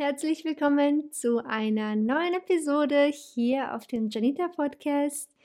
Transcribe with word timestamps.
Herzlich 0.00 0.44
willkommen 0.46 1.12
zu 1.12 1.44
einer 1.44 1.94
neuen 1.94 2.32
Episode 2.32 3.10
hier 3.12 3.74
auf 3.74 3.86
dem 3.86 4.08
Janita 4.08 4.48
Podcast. 4.48 5.36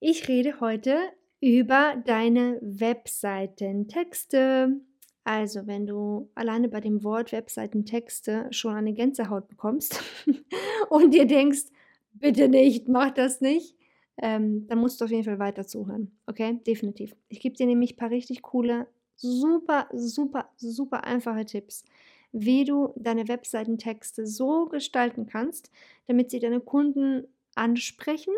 Ich 0.00 0.26
rede 0.26 0.58
heute 0.60 0.96
über 1.42 2.02
deine 2.06 2.58
Webseitentexte. 2.62 4.80
Also, 5.22 5.66
wenn 5.66 5.86
du 5.86 6.30
alleine 6.34 6.70
bei 6.70 6.80
dem 6.80 7.04
Wort 7.04 7.32
Webseitentexte 7.32 8.46
schon 8.52 8.74
eine 8.74 8.94
Gänsehaut 8.94 9.48
bekommst 9.48 10.02
und 10.88 11.12
dir 11.12 11.26
denkst, 11.26 11.64
bitte 12.14 12.48
nicht, 12.48 12.88
mach 12.88 13.10
das 13.10 13.42
nicht, 13.42 13.76
ähm, 14.16 14.66
dann 14.66 14.78
musst 14.78 14.98
du 14.98 15.04
auf 15.04 15.10
jeden 15.10 15.24
Fall 15.24 15.38
weiter 15.38 15.66
zuhören. 15.66 16.16
Okay, 16.24 16.58
definitiv. 16.66 17.14
Ich 17.28 17.40
gebe 17.40 17.54
dir 17.54 17.66
nämlich 17.66 17.92
ein 17.92 17.98
paar 17.98 18.08
richtig 18.08 18.40
coole, 18.40 18.86
super, 19.14 19.90
super, 19.92 20.48
super 20.56 21.04
einfache 21.04 21.44
Tipps 21.44 21.84
wie 22.32 22.64
du 22.64 22.92
deine 22.96 23.28
Webseitentexte 23.28 24.26
so 24.26 24.66
gestalten 24.66 25.26
kannst, 25.26 25.70
damit 26.06 26.30
sie 26.30 26.40
deine 26.40 26.60
Kunden 26.60 27.26
ansprechen, 27.54 28.34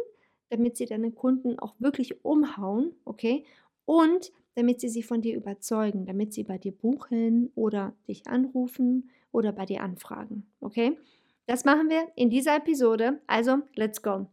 damit 0.48 0.76
sie 0.76 0.86
deine 0.86 1.12
Kunden 1.12 1.58
auch 1.58 1.74
wirklich 1.78 2.24
umhauen, 2.24 2.92
okay? 3.04 3.44
Und 3.84 4.32
damit 4.54 4.80
sie 4.80 4.88
sich 4.88 5.06
von 5.06 5.22
dir 5.22 5.36
überzeugen, 5.36 6.06
damit 6.06 6.32
sie 6.32 6.44
bei 6.44 6.58
dir 6.58 6.72
buchen 6.72 7.50
oder 7.54 7.94
dich 8.08 8.26
anrufen 8.26 9.10
oder 9.32 9.52
bei 9.52 9.66
dir 9.66 9.82
anfragen, 9.82 10.46
okay? 10.60 10.96
Das 11.46 11.64
machen 11.64 11.88
wir 11.88 12.08
in 12.14 12.30
dieser 12.30 12.56
Episode. 12.56 13.20
Also, 13.26 13.58
let's 13.74 14.02
go. 14.02 14.26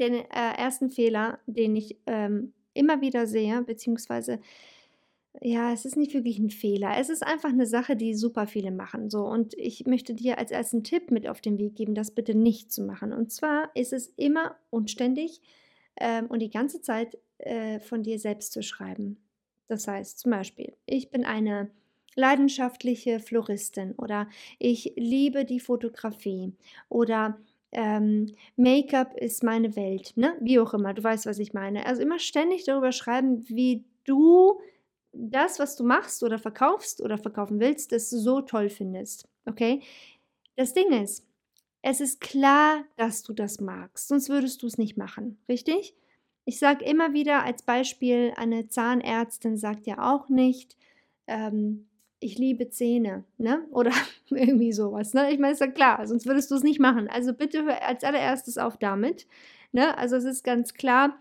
Den 0.00 0.14
äh, 0.14 0.24
ersten 0.56 0.90
Fehler, 0.90 1.38
den 1.46 1.76
ich 1.76 1.98
ähm, 2.06 2.52
immer 2.74 3.00
wieder 3.00 3.26
sehe, 3.26 3.62
beziehungsweise 3.62 4.40
ja, 5.40 5.72
es 5.72 5.84
ist 5.84 5.96
nicht 5.96 6.14
wirklich 6.14 6.38
ein 6.38 6.50
Fehler. 6.50 6.96
Es 6.98 7.08
ist 7.08 7.22
einfach 7.22 7.48
eine 7.48 7.66
Sache, 7.66 7.96
die 7.96 8.14
super 8.14 8.46
viele 8.46 8.70
machen, 8.70 9.08
so. 9.10 9.24
Und 9.24 9.54
ich 9.54 9.86
möchte 9.86 10.14
dir 10.14 10.38
als 10.38 10.50
ersten 10.50 10.84
Tipp 10.84 11.10
mit 11.10 11.26
auf 11.26 11.40
den 11.40 11.58
Weg 11.58 11.74
geben, 11.74 11.94
das 11.94 12.10
bitte 12.10 12.34
nicht 12.34 12.70
zu 12.70 12.82
machen. 12.82 13.12
Und 13.12 13.32
zwar 13.32 13.70
ist 13.74 13.92
es 13.92 14.08
immer 14.16 14.56
und 14.70 14.90
ständig 14.90 15.40
ähm, 15.96 16.26
und 16.26 16.40
die 16.40 16.50
ganze 16.50 16.82
Zeit 16.82 17.18
äh, 17.38 17.80
von 17.80 18.02
dir 18.02 18.18
selbst 18.18 18.52
zu 18.52 18.62
schreiben. 18.62 19.18
Das 19.68 19.88
heißt 19.88 20.18
zum 20.18 20.32
Beispiel, 20.32 20.74
ich 20.86 21.10
bin 21.10 21.24
eine 21.24 21.70
leidenschaftliche 22.14 23.18
Floristin 23.20 23.92
oder 23.92 24.28
ich 24.58 24.92
liebe 24.96 25.46
die 25.46 25.60
Fotografie 25.60 26.52
oder 26.90 27.38
ähm, 27.72 28.34
Make-up 28.56 29.16
ist 29.16 29.42
meine 29.42 29.76
Welt, 29.76 30.12
ne? 30.16 30.36
Wie 30.40 30.58
auch 30.58 30.74
immer, 30.74 30.92
du 30.92 31.02
weißt, 31.02 31.24
was 31.24 31.38
ich 31.38 31.54
meine. 31.54 31.86
Also 31.86 32.02
immer 32.02 32.18
ständig 32.18 32.64
darüber 32.64 32.92
schreiben, 32.92 33.48
wie 33.48 33.84
du 34.04 34.60
das, 35.12 35.58
was 35.58 35.76
du 35.76 35.84
machst 35.84 36.22
oder 36.22 36.38
verkaufst 36.38 37.00
oder 37.00 37.18
verkaufen 37.18 37.60
willst, 37.60 37.92
das 37.92 38.10
so 38.10 38.40
toll 38.40 38.68
findest. 38.70 39.28
Okay? 39.46 39.82
Das 40.56 40.74
Ding 40.74 40.92
ist, 40.92 41.26
es 41.82 42.00
ist 42.00 42.20
klar, 42.20 42.84
dass 42.96 43.22
du 43.22 43.32
das 43.32 43.60
magst, 43.60 44.08
sonst 44.08 44.28
würdest 44.28 44.62
du 44.62 44.66
es 44.66 44.78
nicht 44.78 44.96
machen, 44.96 45.38
richtig? 45.48 45.94
Ich 46.44 46.58
sage 46.58 46.84
immer 46.84 47.12
wieder 47.12 47.44
als 47.44 47.62
Beispiel, 47.62 48.32
eine 48.36 48.68
Zahnärztin 48.68 49.56
sagt 49.56 49.86
ja 49.86 50.12
auch 50.12 50.28
nicht, 50.28 50.76
ähm, 51.26 51.86
ich 52.20 52.38
liebe 52.38 52.70
Zähne, 52.70 53.24
ne? 53.38 53.66
Oder 53.72 53.92
irgendwie 54.30 54.72
sowas, 54.72 55.12
ne? 55.14 55.32
Ich 55.32 55.38
meine, 55.38 55.52
ist 55.52 55.60
ja 55.60 55.66
klar, 55.66 56.06
sonst 56.06 56.26
würdest 56.26 56.50
du 56.50 56.54
es 56.54 56.62
nicht 56.62 56.80
machen. 56.80 57.08
Also 57.08 57.32
bitte 57.32 57.64
hör 57.64 57.82
als 57.86 58.04
allererstes 58.04 58.58
auf 58.58 58.76
damit, 58.76 59.26
ne? 59.72 59.96
Also 59.98 60.16
es 60.16 60.24
ist 60.24 60.44
ganz 60.44 60.74
klar, 60.74 61.18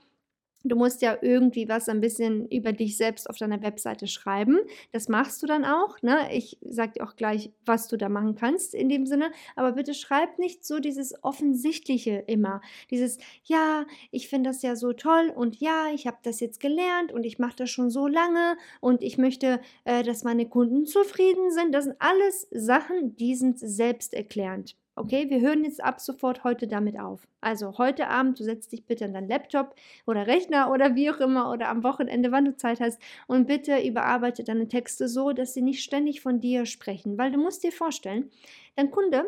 Du 0.63 0.75
musst 0.75 1.01
ja 1.01 1.17
irgendwie 1.21 1.67
was 1.67 1.89
ein 1.89 2.01
bisschen 2.01 2.47
über 2.49 2.71
dich 2.71 2.97
selbst 2.97 3.29
auf 3.29 3.37
deiner 3.37 3.61
Webseite 3.61 4.07
schreiben. 4.07 4.59
Das 4.91 5.09
machst 5.09 5.41
du 5.41 5.47
dann 5.47 5.65
auch. 5.65 6.01
Ne? 6.01 6.33
Ich 6.33 6.57
sage 6.61 6.93
dir 6.93 7.03
auch 7.03 7.15
gleich, 7.15 7.51
was 7.65 7.87
du 7.87 7.97
da 7.97 8.09
machen 8.09 8.35
kannst 8.35 8.75
in 8.75 8.89
dem 8.89 9.05
Sinne. 9.05 9.31
Aber 9.55 9.73
bitte 9.73 9.93
schreib 9.93 10.37
nicht 10.37 10.63
so 10.65 10.79
dieses 10.79 11.23
Offensichtliche 11.23 12.23
immer. 12.27 12.61
Dieses, 12.91 13.17
ja, 13.43 13.85
ich 14.11 14.27
finde 14.27 14.49
das 14.51 14.61
ja 14.61 14.75
so 14.75 14.93
toll 14.93 15.31
und 15.35 15.59
ja, 15.59 15.87
ich 15.93 16.07
habe 16.07 16.17
das 16.23 16.39
jetzt 16.39 16.59
gelernt 16.59 17.11
und 17.11 17.25
ich 17.25 17.39
mache 17.39 17.55
das 17.55 17.69
schon 17.69 17.89
so 17.89 18.07
lange 18.07 18.57
und 18.79 19.01
ich 19.01 19.17
möchte, 19.17 19.59
äh, 19.85 20.03
dass 20.03 20.23
meine 20.23 20.47
Kunden 20.47 20.85
zufrieden 20.85 21.51
sind. 21.51 21.73
Das 21.73 21.85
sind 21.85 21.95
alles 21.99 22.47
Sachen, 22.51 23.15
die 23.15 23.35
sind 23.35 23.59
selbsterklärend. 23.59 24.75
Okay, 24.95 25.29
wir 25.29 25.39
hören 25.39 25.63
jetzt 25.63 25.81
ab 25.81 26.01
sofort 26.01 26.43
heute 26.43 26.67
damit 26.67 26.99
auf. 26.99 27.25
Also 27.39 27.77
heute 27.77 28.07
Abend, 28.09 28.39
du 28.39 28.43
setzt 28.43 28.73
dich 28.73 28.85
bitte 28.85 29.05
an 29.05 29.13
deinen 29.13 29.29
Laptop 29.29 29.73
oder 30.05 30.27
Rechner 30.27 30.69
oder 30.69 30.95
wie 30.95 31.09
auch 31.09 31.19
immer 31.19 31.49
oder 31.51 31.69
am 31.69 31.83
Wochenende, 31.83 32.31
wann 32.31 32.45
du 32.45 32.55
Zeit 32.57 32.81
hast 32.81 33.01
und 33.27 33.47
bitte 33.47 33.79
überarbeite 33.81 34.43
deine 34.43 34.67
Texte 34.67 35.07
so, 35.07 35.31
dass 35.31 35.53
sie 35.53 35.61
nicht 35.61 35.81
ständig 35.81 36.19
von 36.21 36.41
dir 36.41 36.65
sprechen, 36.65 37.17
weil 37.17 37.31
du 37.31 37.37
musst 37.37 37.63
dir 37.63 37.71
vorstellen, 37.71 38.29
dein 38.75 38.91
Kunde 38.91 39.23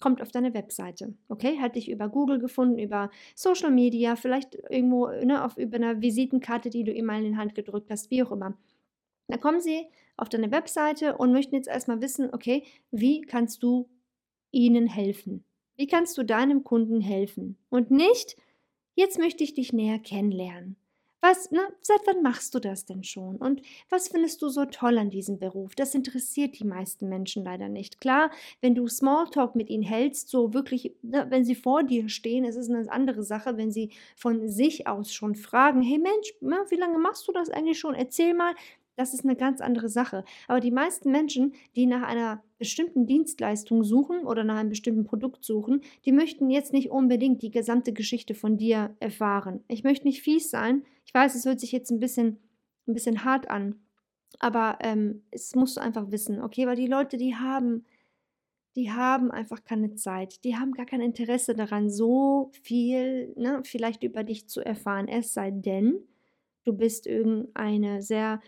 kommt 0.00 0.20
auf 0.20 0.30
deine 0.30 0.52
Webseite, 0.52 1.14
okay, 1.30 1.58
hat 1.58 1.76
dich 1.76 1.90
über 1.90 2.10
Google 2.10 2.38
gefunden, 2.38 2.78
über 2.78 3.10
Social 3.34 3.70
Media, 3.70 4.16
vielleicht 4.16 4.54
irgendwo 4.68 5.06
ne, 5.08 5.42
auf 5.42 5.56
über 5.56 5.76
einer 5.76 6.02
Visitenkarte, 6.02 6.68
die 6.68 6.84
du 6.84 6.92
ihm 6.92 7.06
mal 7.06 7.24
in 7.24 7.32
die 7.32 7.38
Hand 7.38 7.54
gedrückt 7.54 7.90
hast, 7.90 8.10
wie 8.10 8.22
auch 8.22 8.32
immer. 8.32 8.58
Dann 9.28 9.40
kommen 9.40 9.60
sie 9.60 9.86
auf 10.18 10.28
deine 10.28 10.50
Webseite 10.52 11.16
und 11.16 11.32
möchten 11.32 11.54
jetzt 11.54 11.68
erstmal 11.68 12.02
wissen, 12.02 12.28
okay, 12.32 12.64
wie 12.90 13.22
kannst 13.22 13.62
du 13.62 13.88
ihnen 14.56 14.86
helfen? 14.86 15.44
Wie 15.76 15.86
kannst 15.86 16.16
du 16.16 16.24
deinem 16.24 16.64
Kunden 16.64 17.02
helfen? 17.02 17.58
Und 17.68 17.90
nicht, 17.90 18.36
jetzt 18.94 19.18
möchte 19.18 19.44
ich 19.44 19.52
dich 19.52 19.74
näher 19.74 19.98
kennenlernen. 19.98 20.76
Was, 21.20 21.50
na, 21.50 21.68
seit 21.82 22.00
wann 22.06 22.22
machst 22.22 22.54
du 22.54 22.60
das 22.60 22.86
denn 22.86 23.02
schon? 23.02 23.36
Und 23.36 23.60
was 23.90 24.08
findest 24.08 24.40
du 24.40 24.48
so 24.48 24.64
toll 24.64 24.96
an 24.96 25.10
diesem 25.10 25.38
Beruf? 25.38 25.74
Das 25.74 25.94
interessiert 25.94 26.58
die 26.58 26.64
meisten 26.64 27.08
Menschen 27.08 27.44
leider 27.44 27.68
nicht. 27.68 28.00
Klar, 28.00 28.30
wenn 28.60 28.74
du 28.74 28.86
Smalltalk 28.86 29.56
mit 29.56 29.68
ihnen 29.68 29.82
hältst, 29.82 30.28
so 30.28 30.54
wirklich, 30.54 30.94
na, 31.02 31.30
wenn 31.30 31.44
sie 31.44 31.54
vor 31.54 31.82
dir 31.82 32.08
stehen, 32.08 32.44
es 32.44 32.56
ist 32.56 32.70
eine 32.70 32.90
andere 32.90 33.24
Sache, 33.24 33.56
wenn 33.58 33.72
sie 33.72 33.90
von 34.14 34.48
sich 34.48 34.86
aus 34.86 35.12
schon 35.12 35.34
fragen, 35.34 35.82
hey 35.82 35.98
Mensch, 35.98 36.32
na, 36.40 36.64
wie 36.70 36.76
lange 36.76 36.98
machst 36.98 37.28
du 37.28 37.32
das 37.32 37.50
eigentlich 37.50 37.78
schon? 37.78 37.94
Erzähl 37.94 38.32
mal, 38.32 38.54
das 38.96 39.12
ist 39.12 39.24
eine 39.24 39.36
ganz 39.36 39.60
andere 39.60 39.88
Sache. 39.88 40.24
Aber 40.48 40.60
die 40.60 40.70
meisten 40.70 41.10
Menschen, 41.10 41.54
die 41.76 41.86
nach 41.86 42.02
einer 42.02 42.42
bestimmten 42.58 43.06
Dienstleistung 43.06 43.84
suchen 43.84 44.26
oder 44.26 44.42
nach 44.42 44.56
einem 44.56 44.70
bestimmten 44.70 45.04
Produkt 45.04 45.44
suchen, 45.44 45.82
die 46.04 46.12
möchten 46.12 46.50
jetzt 46.50 46.72
nicht 46.72 46.90
unbedingt 46.90 47.42
die 47.42 47.50
gesamte 47.50 47.92
Geschichte 47.92 48.34
von 48.34 48.56
dir 48.56 48.96
erfahren. 48.98 49.62
Ich 49.68 49.84
möchte 49.84 50.06
nicht 50.06 50.22
fies 50.22 50.50
sein. 50.50 50.82
Ich 51.04 51.12
weiß, 51.12 51.34
es 51.34 51.44
hört 51.44 51.60
sich 51.60 51.72
jetzt 51.72 51.90
ein 51.90 52.00
bisschen, 52.00 52.38
ein 52.88 52.94
bisschen 52.94 53.24
hart 53.24 53.50
an. 53.50 53.76
Aber 54.38 54.78
ähm, 54.80 55.22
es 55.30 55.54
musst 55.54 55.76
du 55.76 55.80
einfach 55.80 56.10
wissen, 56.10 56.40
okay? 56.40 56.66
Weil 56.66 56.76
die 56.76 56.86
Leute, 56.86 57.18
die 57.18 57.36
haben, 57.36 57.84
die 58.76 58.90
haben 58.90 59.30
einfach 59.30 59.62
keine 59.64 59.94
Zeit. 59.94 60.42
Die 60.44 60.56
haben 60.56 60.72
gar 60.72 60.86
kein 60.86 61.00
Interesse 61.00 61.54
daran, 61.54 61.90
so 61.90 62.50
viel, 62.62 63.34
ne, 63.36 63.60
vielleicht 63.64 64.02
über 64.02 64.24
dich 64.24 64.48
zu 64.48 64.60
erfahren. 64.60 65.08
Es 65.08 65.34
sei 65.34 65.50
denn, 65.50 65.98
du 66.64 66.72
bist 66.72 67.06
irgendeine 67.06 68.02
sehr 68.02 68.40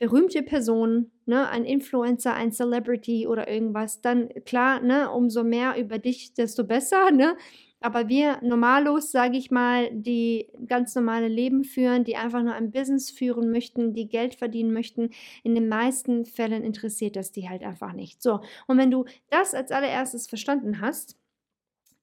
berühmte 0.00 0.42
Person, 0.42 1.12
ne, 1.26 1.48
ein 1.50 1.64
Influencer, 1.64 2.34
ein 2.34 2.52
Celebrity 2.52 3.28
oder 3.28 3.48
irgendwas, 3.48 4.00
dann 4.02 4.30
klar, 4.46 4.80
ne, 4.80 5.10
umso 5.12 5.44
mehr 5.44 5.76
über 5.78 5.98
dich, 6.00 6.34
desto 6.34 6.64
besser, 6.64 7.12
ne? 7.12 7.36
Aber 7.82 8.08
wir 8.08 8.38
normalos, 8.42 9.10
sage 9.10 9.38
ich 9.38 9.50
mal, 9.50 9.90
die 9.92 10.48
ganz 10.66 10.94
normale 10.94 11.28
Leben 11.28 11.64
führen, 11.64 12.04
die 12.04 12.16
einfach 12.16 12.42
nur 12.42 12.54
ein 12.54 12.72
Business 12.72 13.10
führen 13.10 13.50
möchten, 13.50 13.94
die 13.94 14.08
Geld 14.08 14.34
verdienen 14.34 14.72
möchten, 14.72 15.10
in 15.44 15.54
den 15.54 15.68
meisten 15.68 16.26
Fällen 16.26 16.62
interessiert 16.64 17.16
das 17.16 17.32
die 17.32 17.48
halt 17.48 17.62
einfach 17.62 17.92
nicht. 17.94 18.22
So, 18.22 18.40
und 18.66 18.78
wenn 18.78 18.90
du 18.90 19.06
das 19.30 19.54
als 19.54 19.70
allererstes 19.72 20.26
verstanden 20.28 20.80
hast, 20.82 21.16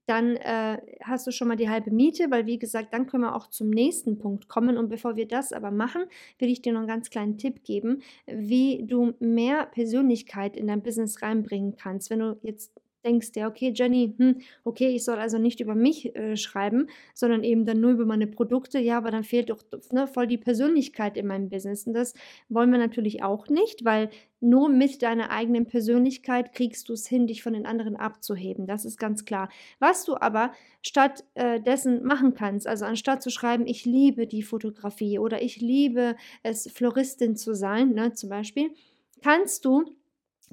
dann 0.08 0.38
äh, 0.38 0.78
hast 1.04 1.28
du 1.28 1.32
schon 1.32 1.50
mal 1.50 1.58
die 1.58 1.70
halbe 1.70 1.92
Miete, 1.92 2.32
weil 2.32 2.46
wie 2.46 2.58
gesagt, 2.58 2.94
dann 2.94 3.08
können 3.08 3.24
wir 3.24 3.36
auch 3.36 3.48
zum 3.48 3.70
nächsten 3.70 4.18
Punkt 4.18 4.48
kommen. 4.48 4.78
Und 4.78 4.90
bevor 4.90 5.16
wir 5.16 5.28
das 5.28 5.52
aber 5.52 5.70
machen, 5.70 6.04
will 6.40 6.50
ich 6.50 6.62
dir 6.62 6.72
noch 6.72 6.80
einen 6.80 6.88
ganz 6.88 7.10
kleinen 7.10 7.38
Tipp 7.38 7.64
geben, 7.64 8.02
wie 8.26 8.86
du 8.88 9.14
mehr 9.20 9.66
Persönlichkeit 9.66 10.56
in 10.56 10.68
dein 10.68 10.82
Business 10.82 11.22
reinbringen 11.22 11.76
kannst. 11.76 12.10
Wenn 12.10 12.20
du 12.20 12.40
jetzt 12.42 12.72
denkst 13.08 13.32
dir, 13.32 13.48
okay, 13.48 13.72
Jenny, 13.74 14.14
hm, 14.18 14.42
okay, 14.64 14.90
ich 14.90 15.04
soll 15.04 15.18
also 15.18 15.38
nicht 15.38 15.60
über 15.60 15.76
mich 15.76 16.16
äh, 16.16 16.36
schreiben, 16.36 16.88
sondern 17.14 17.44
eben 17.44 17.66
dann 17.66 17.80
nur 17.80 17.92
über 17.92 18.06
meine 18.06 18.28
Produkte, 18.28 18.80
ja, 18.80 18.98
aber 18.98 19.12
dann 19.12 19.24
fehlt 19.24 19.50
doch 19.50 19.64
ne, 19.92 20.08
voll 20.08 20.28
die 20.28 20.38
Persönlichkeit 20.38 21.18
in 21.18 21.28
meinem 21.28 21.50
Business. 21.50 21.88
Und 21.88 21.94
das 21.94 22.14
wollen 22.50 22.72
wir 22.72 22.80
natürlich 22.80 23.24
auch 23.24 23.48
nicht, 23.48 23.86
weil 23.86 24.10
nur 24.40 24.70
mit 24.70 25.02
deiner 25.02 25.32
eigenen 25.32 25.66
Persönlichkeit 25.66 26.54
kriegst 26.54 26.90
du 26.90 26.94
es 26.94 27.08
hin, 27.08 27.28
dich 27.28 27.42
von 27.42 27.54
den 27.54 27.66
anderen 27.66 27.96
abzuheben. 27.96 28.68
Das 28.68 28.86
ist 28.86 29.00
ganz 29.00 29.26
klar. 29.26 29.50
Was 29.80 30.06
du 30.06 30.16
aber 30.16 30.52
stattdessen 30.82 32.02
äh, 32.02 32.04
machen 32.04 32.34
kannst, 32.34 32.68
also 32.68 32.86
anstatt 32.86 33.24
zu 33.24 33.30
schreiben, 33.30 33.66
ich 33.66 33.86
liebe 33.86 34.28
die 34.28 34.44
Fotografie 34.44 35.18
oder 35.18 35.42
ich 35.42 35.60
liebe 35.60 36.16
es, 36.44 36.70
Floristin 36.72 37.36
zu 37.36 37.56
sein, 37.56 37.94
ne, 37.94 38.14
zum 38.14 38.30
Beispiel, 38.30 38.70
kannst 39.24 39.66
du 39.66 39.86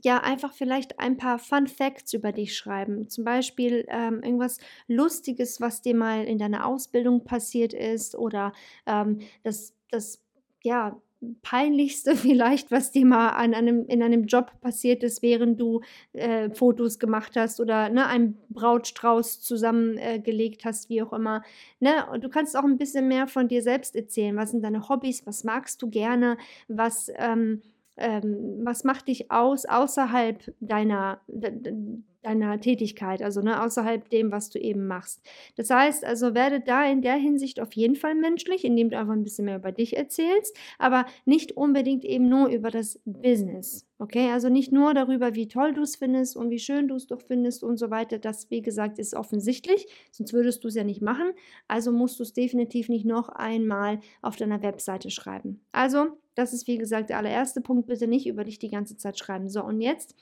ja, 0.03 0.19
einfach 0.19 0.53
vielleicht 0.53 0.99
ein 0.99 1.17
paar 1.17 1.39
Fun 1.39 1.67
Facts 1.67 2.13
über 2.13 2.33
dich 2.33 2.57
schreiben. 2.57 3.09
Zum 3.09 3.25
Beispiel 3.25 3.87
ähm, 3.89 4.23
irgendwas 4.23 4.59
Lustiges, 4.89 5.61
was 5.61 5.83
dir 5.83 5.95
mal 5.95 6.25
in 6.25 6.39
deiner 6.39 6.67
Ausbildung 6.67 7.25
passiert 7.25 7.73
ist 7.73 8.15
oder 8.15 8.53
ähm, 8.87 9.21
das, 9.43 9.73
das, 9.91 10.21
ja, 10.63 11.01
peinlichste 11.43 12.17
vielleicht, 12.17 12.71
was 12.71 12.91
dir 12.91 13.07
mal 13.07 13.31
an 13.31 13.55
einem, 13.55 13.87
in 13.87 14.03
einem 14.03 14.27
Job 14.27 14.53
passiert 14.61 15.03
ist, 15.03 15.23
während 15.23 15.61
du 15.61 15.81
äh, 16.13 16.51
Fotos 16.51 16.99
gemacht 16.99 17.33
hast 17.37 17.61
oder 17.61 17.89
ne, 17.89 18.07
einen 18.07 18.39
Brautstrauß 18.51 19.41
zusammengelegt 19.41 20.63
äh, 20.63 20.69
hast, 20.69 20.89
wie 20.89 21.03
auch 21.03 21.13
immer. 21.13 21.43
Ne? 21.81 22.07
Und 22.13 22.25
du 22.25 22.29
kannst 22.29 22.57
auch 22.57 22.65
ein 22.65 22.79
bisschen 22.79 23.09
mehr 23.09 23.27
von 23.27 23.49
dir 23.49 23.63
selbst 23.63 23.97
erzählen. 23.97 24.37
Was 24.37 24.51
sind 24.51 24.63
deine 24.63 24.89
Hobbys? 24.89 25.27
Was 25.27 25.45
magst 25.45 25.81
du 25.83 25.89
gerne? 25.89 26.37
Was 26.69 27.11
ähm, 27.17 27.63
ähm, 27.97 28.61
was 28.65 28.85
macht 28.85 29.09
dich 29.09 29.31
aus 29.31 29.67
außerhalb 29.67 30.53
deiner, 30.61 31.21
deiner 32.25 32.61
Tätigkeit, 32.61 33.23
also 33.23 33.41
ne, 33.41 33.63
außerhalb 33.63 34.09
dem, 34.09 34.33
was 34.33 34.51
du 34.51 34.59
eben 34.59 34.87
machst. 34.87 35.23
Das 35.57 35.71
heißt, 35.71 36.05
also 36.05 36.35
werde 36.35 36.61
da 36.61 36.85
in 36.85 37.03
der 37.03 37.15
Hinsicht 37.15 37.61
auf 37.61 37.73
jeden 37.75 37.97
Fall 37.97 38.15
menschlich, 38.15 38.65
indem 38.65 38.91
du 38.91 38.99
einfach 38.99 39.13
ein 39.13 39.23
bisschen 39.23 39.45
mehr 39.45 39.57
über 39.57 39.73
dich 39.73 39.97
erzählst, 39.97 40.57
aber 40.79 41.07
nicht 41.25 41.57
unbedingt 41.57 42.05
eben 42.05 42.29
nur 42.29 42.49
über 42.49 42.71
das 42.71 43.01
Business. 43.05 43.87
Okay, 43.99 44.31
also 44.31 44.49
nicht 44.49 44.73
nur 44.73 44.93
darüber, 44.93 45.35
wie 45.35 45.47
toll 45.47 45.73
du 45.73 45.83
es 45.83 45.97
findest 45.97 46.37
und 46.37 46.51
wie 46.51 46.59
schön 46.59 46.89
du 46.89 46.97
es 46.97 47.07
doch 47.07 47.21
findest 47.21 47.63
und 47.63 47.77
so 47.77 47.91
weiter. 47.91 48.19
Das, 48.19 48.51
wie 48.51 48.61
gesagt, 48.63 48.99
ist 48.99 49.15
offensichtlich, 49.15 49.87
sonst 50.11 50.33
würdest 50.33 50.65
du 50.65 50.69
es 50.69 50.75
ja 50.75 50.83
nicht 50.83 51.01
machen. 51.01 51.31
Also 51.69 51.93
musst 51.93 52.19
du 52.19 52.25
es 52.25 52.33
definitiv 52.33 52.89
nicht 52.89 53.05
noch 53.05 53.29
einmal 53.29 54.01
auf 54.21 54.37
deiner 54.37 54.63
Webseite 54.63 55.11
schreiben. 55.11 55.61
Also, 55.71 56.19
das 56.35 56.53
ist 56.53 56.67
wie 56.67 56.79
gesagt 56.79 57.11
der 57.11 57.19
allererste 57.19 57.61
Punkt. 57.61 57.87
Bitte 57.87 58.07
nicht 58.07 58.27
über 58.27 58.45
dich 58.45 58.59
die 58.59 58.71
ganze 58.71 58.97
Zeit 58.97 59.19
schreiben. 59.19 59.49
So, 59.49 59.63
und 59.65 59.81
jetzt 59.81 60.15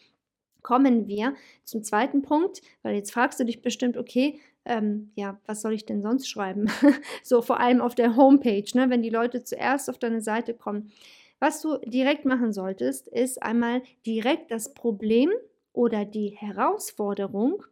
kommen 0.62 1.06
wir 1.08 1.34
zum 1.64 1.82
zweiten 1.82 2.22
Punkt, 2.22 2.62
weil 2.82 2.94
jetzt 2.94 3.12
fragst 3.12 3.40
du 3.40 3.44
dich 3.44 3.62
bestimmt, 3.62 3.96
okay, 3.96 4.38
ähm, 4.64 5.10
ja, 5.16 5.40
was 5.46 5.62
soll 5.62 5.72
ich 5.72 5.86
denn 5.86 6.02
sonst 6.02 6.28
schreiben? 6.28 6.70
so 7.22 7.42
vor 7.42 7.60
allem 7.60 7.80
auf 7.80 7.94
der 7.94 8.16
Homepage, 8.16 8.64
ne, 8.74 8.90
wenn 8.90 9.02
die 9.02 9.10
Leute 9.10 9.42
zuerst 9.42 9.90
auf 9.90 9.98
deine 9.98 10.22
Seite 10.22 10.54
kommen. 10.54 10.92
Was 11.40 11.60
du 11.60 11.78
direkt 11.78 12.24
machen 12.24 12.52
solltest, 12.52 13.08
ist 13.08 13.42
einmal 13.42 13.82
direkt 14.06 14.52
das 14.52 14.74
Problem 14.74 15.30
oder 15.72 16.04
die 16.04 16.28
Herausforderung, 16.28 17.64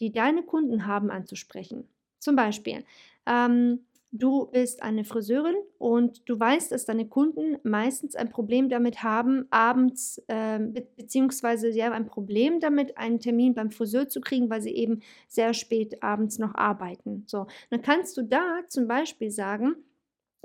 die 0.00 0.12
deine 0.12 0.42
Kunden 0.42 0.86
haben, 0.86 1.10
anzusprechen. 1.10 1.88
Zum 2.18 2.36
Beispiel, 2.36 2.84
ähm, 3.26 3.80
du 4.14 4.46
bist 4.46 4.82
eine 4.82 5.04
Friseurin 5.04 5.56
und 5.78 6.28
du 6.28 6.38
weißt, 6.38 6.70
dass 6.70 6.84
deine 6.84 7.08
Kunden 7.08 7.58
meistens 7.64 8.14
ein 8.14 8.30
Problem 8.30 8.68
damit 8.68 9.02
haben, 9.02 9.46
abends 9.50 10.22
äh, 10.28 10.60
be 10.60 10.86
beziehungsweise 10.96 11.68
ja 11.70 11.90
ein 11.90 12.06
Problem 12.06 12.60
damit, 12.60 12.96
einen 12.96 13.18
Termin 13.18 13.54
beim 13.54 13.72
Friseur 13.72 14.08
zu 14.08 14.20
kriegen, 14.20 14.48
weil 14.48 14.62
sie 14.62 14.74
eben 14.74 15.00
sehr 15.28 15.52
spät 15.52 16.02
abends 16.02 16.38
noch 16.38 16.54
arbeiten. 16.54 17.24
So, 17.26 17.48
dann 17.70 17.82
kannst 17.82 18.16
du 18.16 18.22
da 18.22 18.60
zum 18.68 18.86
Beispiel 18.86 19.32
sagen, 19.32 19.74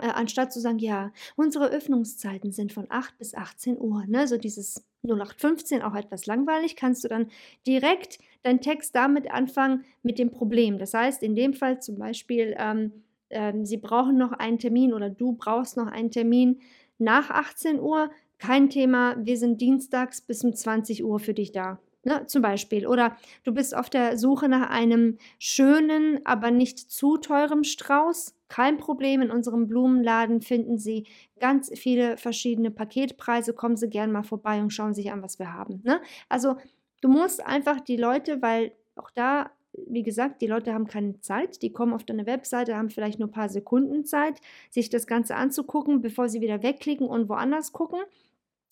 äh, 0.02 0.08
anstatt 0.08 0.52
zu 0.52 0.60
sagen, 0.60 0.80
ja, 0.80 1.12
unsere 1.36 1.70
Öffnungszeiten 1.70 2.52
sind 2.52 2.74
von 2.74 2.88
8 2.90 3.20
bis 3.20 3.36
18 3.36 3.80
Uhr, 3.80 4.04
ne, 4.08 4.28
so 4.28 4.38
dieses 4.38 4.84
0815 5.04 5.84
auch 5.84 5.94
etwas 5.94 6.26
langweilig, 6.26 6.76
kannst 6.76 7.04
du 7.04 7.08
dann 7.08 7.28
direkt 7.68 8.18
deinen 8.42 8.62
Text 8.62 8.96
damit 8.96 9.30
anfangen 9.30 9.86
mit 10.02 10.18
dem 10.18 10.32
Problem. 10.32 10.80
Das 10.80 10.96
heißt, 10.96 11.22
in 11.22 11.36
dem 11.36 11.54
Fall 11.54 11.82
zum 11.82 12.00
Beispiel, 12.00 12.56
ähm, 12.58 13.04
ähm, 13.30 13.66
sie 13.66 13.78
brauchen 13.78 14.18
noch 14.18 14.32
einen 14.32 14.60
Termin 14.60 14.94
oder 14.94 15.10
du 15.10 15.34
brauchst 15.34 15.78
noch 15.78 15.88
einen 15.88 16.12
Termin 16.12 16.60
nach 16.98 17.30
18 17.30 17.80
Uhr, 17.80 18.10
kein 18.38 18.70
Thema, 18.70 19.16
wir 19.20 19.38
sind 19.38 19.60
dienstags 19.62 20.22
bis 20.22 20.44
um 20.44 20.54
20 20.54 21.04
Uhr 21.04 21.20
für 21.20 21.34
dich 21.34 21.52
da. 21.52 21.80
Ne, 22.06 22.26
zum 22.28 22.42
Beispiel. 22.42 22.88
Oder 22.88 23.18
du 23.44 23.54
bist 23.54 23.76
auf 23.76 23.90
der 23.90 24.18
Suche 24.18 24.48
nach 24.48 24.70
einem 24.70 25.18
schönen, 25.38 26.26
aber 26.26 26.50
nicht 26.50 26.80
zu 26.80 27.18
teurem 27.18 27.66
Strauß. 27.66 28.36
Kein 28.48 28.78
Problem, 28.78 29.22
in 29.22 29.32
unserem 29.32 29.68
Blumenladen 29.68 30.42
finden 30.42 30.78
Sie 30.78 31.08
ganz 31.42 31.70
viele 31.78 32.16
verschiedene 32.16 32.72
Paketpreise. 32.72 33.54
Kommen 33.54 33.76
Sie 33.76 33.90
gerne 33.90 34.14
mal 34.14 34.24
vorbei 34.24 34.62
und 34.62 34.72
schauen 34.72 34.94
sich 34.94 35.12
an, 35.12 35.22
was 35.22 35.40
wir 35.40 35.54
haben. 35.54 35.82
Ne? 35.84 36.00
Also 36.30 36.56
du 37.02 37.10
musst 37.10 37.46
einfach 37.46 37.82
die 37.82 37.98
Leute, 37.98 38.42
weil 38.42 38.72
auch 38.96 39.12
da 39.12 39.52
wie 39.74 40.04
gesagt, 40.04 40.42
die 40.42 40.48
Leute 40.48 40.74
haben 40.74 40.88
keine 40.88 41.20
Zeit, 41.22 41.62
die 41.62 41.72
kommen 41.72 41.94
auf 41.94 42.04
deine 42.04 42.26
Webseite, 42.26 42.76
haben 42.76 42.90
vielleicht 42.90 43.20
nur 43.20 43.28
ein 43.28 43.34
paar 43.34 43.50
Sekunden 43.50 44.06
Zeit, 44.06 44.40
sich 44.70 44.90
das 44.90 45.08
Ganze 45.08 45.36
anzugucken, 45.36 46.02
bevor 46.02 46.30
sie 46.30 46.42
wieder 46.42 46.64
wegklicken 46.64 47.08
und 47.08 47.30
woanders 47.30 47.72
gucken. 47.72 48.00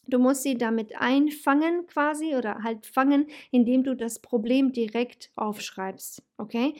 Du 0.07 0.19
musst 0.19 0.43
sie 0.43 0.57
damit 0.57 0.99
einfangen 0.99 1.85
quasi 1.87 2.35
oder 2.35 2.63
halt 2.63 2.85
fangen, 2.85 3.27
indem 3.51 3.83
du 3.83 3.95
das 3.95 4.19
Problem 4.19 4.71
direkt 4.71 5.31
aufschreibst. 5.35 6.23
Okay? 6.37 6.75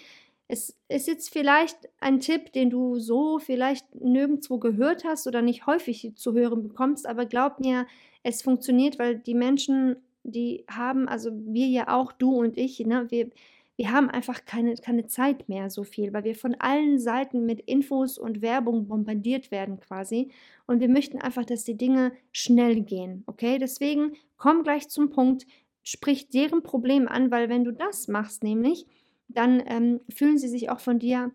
Es 0.48 0.80
ist 0.88 1.08
jetzt 1.08 1.30
vielleicht 1.30 1.78
ein 2.00 2.22
Tipp, 2.22 2.54
den 2.54 2.70
du 2.70 3.00
so 3.00 3.38
vielleicht 3.38 3.94
nirgendwo 3.96 4.60
gehört 4.60 5.04
hast 5.04 5.28
oder 5.28 5.42
nicht 5.42 5.68
häufig 5.68 6.14
zu 6.16 6.34
hören 6.34 6.64
bekommst, 6.64 7.06
aber 7.06 7.26
glaub 7.26 7.60
mir, 7.60 7.86
es 8.24 8.42
funktioniert, 8.42 8.98
weil 8.98 9.20
die 9.20 9.34
Menschen, 9.34 9.98
die 10.24 10.64
haben, 10.70 11.10
also 11.10 11.32
wir 11.34 11.68
ja 11.68 11.94
auch, 11.94 12.14
du 12.14 12.32
und 12.32 12.58
ich, 12.58 12.80
ne, 12.80 13.08
wir, 13.10 13.30
wir 13.78 13.92
haben 13.92 14.10
einfach 14.10 14.44
keine, 14.46 14.76
keine 14.76 15.06
Zeit 15.06 15.48
mehr 15.48 15.70
so 15.70 15.84
viel, 15.84 16.12
weil 16.12 16.24
wir 16.24 16.36
von 16.36 16.56
allen 16.56 17.00
Seiten 17.00 17.46
mit 17.46 17.62
Infos 17.62 18.18
und 18.18 18.42
Werbung 18.42 18.88
bombardiert 18.88 19.52
werden 19.52 19.80
quasi. 19.80 20.32
Und 20.66 20.80
wir 20.80 20.90
möchten 20.90 21.22
einfach, 21.22 21.46
dass 21.46 21.64
die 21.64 21.78
Dinge 21.78 22.12
schnell 22.32 22.82
gehen. 22.82 23.24
Okay, 23.28 23.60
deswegen 23.60 24.14
komm 24.38 24.64
gleich 24.64 24.90
zum 24.90 25.12
Punkt, 25.12 25.46
sprich 25.84 26.30
deren 26.30 26.64
Problem 26.64 27.08
an, 27.08 27.30
weil 27.30 27.50
wenn 27.50 27.64
du 27.64 27.72
das 27.72 28.08
machst, 28.08 28.44
nämlich, 28.44 28.88
dann 29.28 29.62
ähm, 29.68 30.00
fühlen 30.10 30.40
sie 30.40 30.48
sich 30.48 30.72
auch 30.72 30.80
von 30.80 30.98
dir 30.98 31.32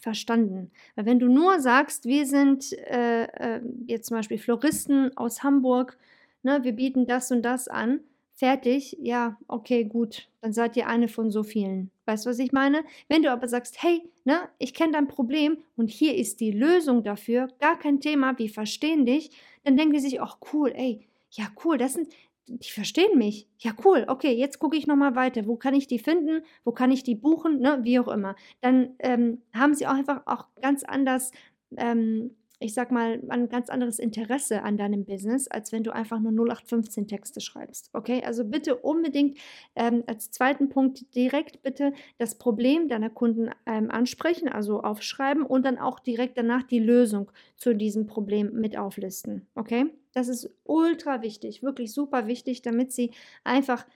verstanden. 0.00 0.70
Weil 0.94 1.04
wenn 1.04 1.18
du 1.18 1.28
nur 1.28 1.60
sagst, 1.60 2.06
wir 2.06 2.26
sind 2.26 2.72
äh, 2.72 3.24
äh, 3.24 3.60
jetzt 3.86 4.06
zum 4.06 4.16
Beispiel 4.16 4.38
Floristen 4.38 5.14
aus 5.16 5.42
Hamburg, 5.42 5.98
ne, 6.42 6.64
wir 6.64 6.72
bieten 6.72 7.06
das 7.06 7.30
und 7.30 7.42
das 7.42 7.68
an, 7.68 8.00
fertig, 8.36 8.96
ja, 9.00 9.38
okay, 9.48 9.84
gut, 9.84 10.28
dann 10.42 10.52
seid 10.52 10.76
ihr 10.76 10.86
eine 10.86 11.08
von 11.08 11.30
so 11.30 11.42
vielen. 11.42 11.90
Weißt 12.04 12.26
du, 12.26 12.30
was 12.30 12.38
ich 12.38 12.52
meine? 12.52 12.84
Wenn 13.08 13.22
du 13.22 13.32
aber 13.32 13.48
sagst, 13.48 13.82
hey, 13.82 14.02
ne, 14.24 14.48
ich 14.58 14.74
kenne 14.74 14.92
dein 14.92 15.08
Problem 15.08 15.58
und 15.76 15.90
hier 15.90 16.14
ist 16.14 16.40
die 16.40 16.52
Lösung 16.52 17.02
dafür, 17.02 17.48
gar 17.60 17.78
kein 17.78 18.00
Thema, 18.00 18.38
wir 18.38 18.50
verstehen 18.50 19.06
dich, 19.06 19.30
dann 19.64 19.76
denken 19.76 19.94
die 19.94 20.00
sich, 20.00 20.20
ach 20.20 20.36
cool, 20.52 20.72
ey, 20.76 21.00
ja 21.30 21.46
cool, 21.64 21.78
das 21.78 21.94
sind, 21.94 22.12
die 22.46 22.70
verstehen 22.70 23.18
mich. 23.18 23.48
Ja 23.58 23.72
cool, 23.84 24.04
okay, 24.06 24.32
jetzt 24.32 24.58
gucke 24.58 24.76
ich 24.76 24.86
nochmal 24.86 25.16
weiter. 25.16 25.46
Wo 25.46 25.56
kann 25.56 25.74
ich 25.74 25.88
die 25.88 25.98
finden? 25.98 26.44
Wo 26.62 26.70
kann 26.72 26.92
ich 26.92 27.02
die 27.02 27.16
buchen? 27.16 27.58
Ne, 27.58 27.80
wie 27.82 27.98
auch 27.98 28.08
immer. 28.08 28.36
Dann 28.60 28.94
ähm, 29.00 29.42
haben 29.52 29.74
sie 29.74 29.86
auch 29.86 29.94
einfach 29.94 30.22
auch 30.26 30.46
ganz 30.60 30.84
anders 30.84 31.32
ähm, 31.76 32.36
ich 32.58 32.72
sag 32.72 32.90
mal, 32.90 33.20
ein 33.28 33.48
ganz 33.48 33.68
anderes 33.68 33.98
Interesse 33.98 34.62
an 34.62 34.76
deinem 34.76 35.04
Business, 35.04 35.46
als 35.48 35.72
wenn 35.72 35.82
du 35.84 35.94
einfach 35.94 36.20
nur 36.20 36.32
0815 36.32 37.06
Texte 37.06 37.40
schreibst. 37.40 37.90
Okay, 37.92 38.22
also 38.24 38.44
bitte 38.44 38.76
unbedingt 38.76 39.38
ähm, 39.74 40.04
als 40.06 40.30
zweiten 40.30 40.68
Punkt 40.68 41.14
direkt 41.14 41.62
bitte 41.62 41.92
das 42.18 42.36
Problem 42.36 42.88
deiner 42.88 43.10
Kunden 43.10 43.50
ähm, 43.66 43.90
ansprechen, 43.90 44.48
also 44.48 44.80
aufschreiben 44.82 45.44
und 45.44 45.64
dann 45.66 45.78
auch 45.78 45.98
direkt 46.00 46.38
danach 46.38 46.62
die 46.62 46.78
Lösung 46.78 47.30
zu 47.56 47.74
diesem 47.74 48.06
Problem 48.06 48.52
mit 48.54 48.78
auflisten. 48.78 49.46
Okay, 49.54 49.86
das 50.14 50.28
ist 50.28 50.50
ultra 50.64 51.20
wichtig, 51.22 51.62
wirklich 51.62 51.92
super 51.92 52.26
wichtig, 52.26 52.62
damit 52.62 52.92
sie 52.92 53.10
einfach 53.44 53.86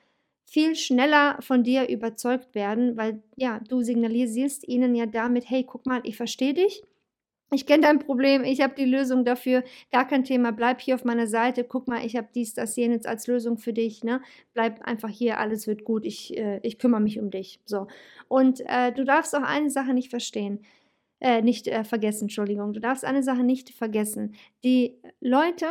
viel 0.44 0.74
schneller 0.74 1.38
von 1.40 1.62
dir 1.62 1.88
überzeugt 1.88 2.54
werden, 2.54 2.96
weil 2.96 3.22
ja, 3.36 3.60
du 3.68 3.82
signalisierst 3.82 4.66
ihnen 4.66 4.94
ja 4.96 5.06
damit, 5.06 5.48
hey, 5.48 5.64
guck 5.64 5.86
mal, 5.86 6.00
ich 6.02 6.16
verstehe 6.16 6.54
dich. 6.54 6.82
Ich 7.52 7.66
kenne 7.66 7.82
dein 7.82 7.98
Problem, 7.98 8.44
ich 8.44 8.60
habe 8.60 8.74
die 8.76 8.84
Lösung 8.84 9.24
dafür, 9.24 9.64
gar 9.90 10.06
kein 10.06 10.22
Thema, 10.22 10.52
bleib 10.52 10.80
hier 10.80 10.94
auf 10.94 11.04
meiner 11.04 11.26
Seite, 11.26 11.64
guck 11.64 11.88
mal, 11.88 12.06
ich 12.06 12.16
habe 12.16 12.28
dies, 12.32 12.54
das, 12.54 12.76
jenes 12.76 13.06
als 13.06 13.26
Lösung 13.26 13.58
für 13.58 13.72
dich, 13.72 14.04
ne? 14.04 14.22
Bleib 14.54 14.82
einfach 14.82 15.08
hier, 15.08 15.38
alles 15.38 15.66
wird 15.66 15.84
gut, 15.84 16.04
ich, 16.06 16.36
äh, 16.38 16.60
ich 16.62 16.78
kümmere 16.78 17.00
mich 17.00 17.18
um 17.18 17.30
dich. 17.30 17.60
So. 17.64 17.88
Und 18.28 18.60
äh, 18.66 18.92
du 18.92 19.04
darfst 19.04 19.34
auch 19.34 19.42
eine 19.42 19.68
Sache 19.68 19.94
nicht 19.94 20.10
verstehen, 20.10 20.60
äh, 21.20 21.42
nicht 21.42 21.66
äh, 21.66 21.82
vergessen, 21.82 22.24
Entschuldigung, 22.24 22.72
du 22.72 22.80
darfst 22.80 23.04
eine 23.04 23.22
Sache 23.24 23.42
nicht 23.42 23.70
vergessen. 23.70 24.34
Die 24.62 25.00
Leute 25.20 25.66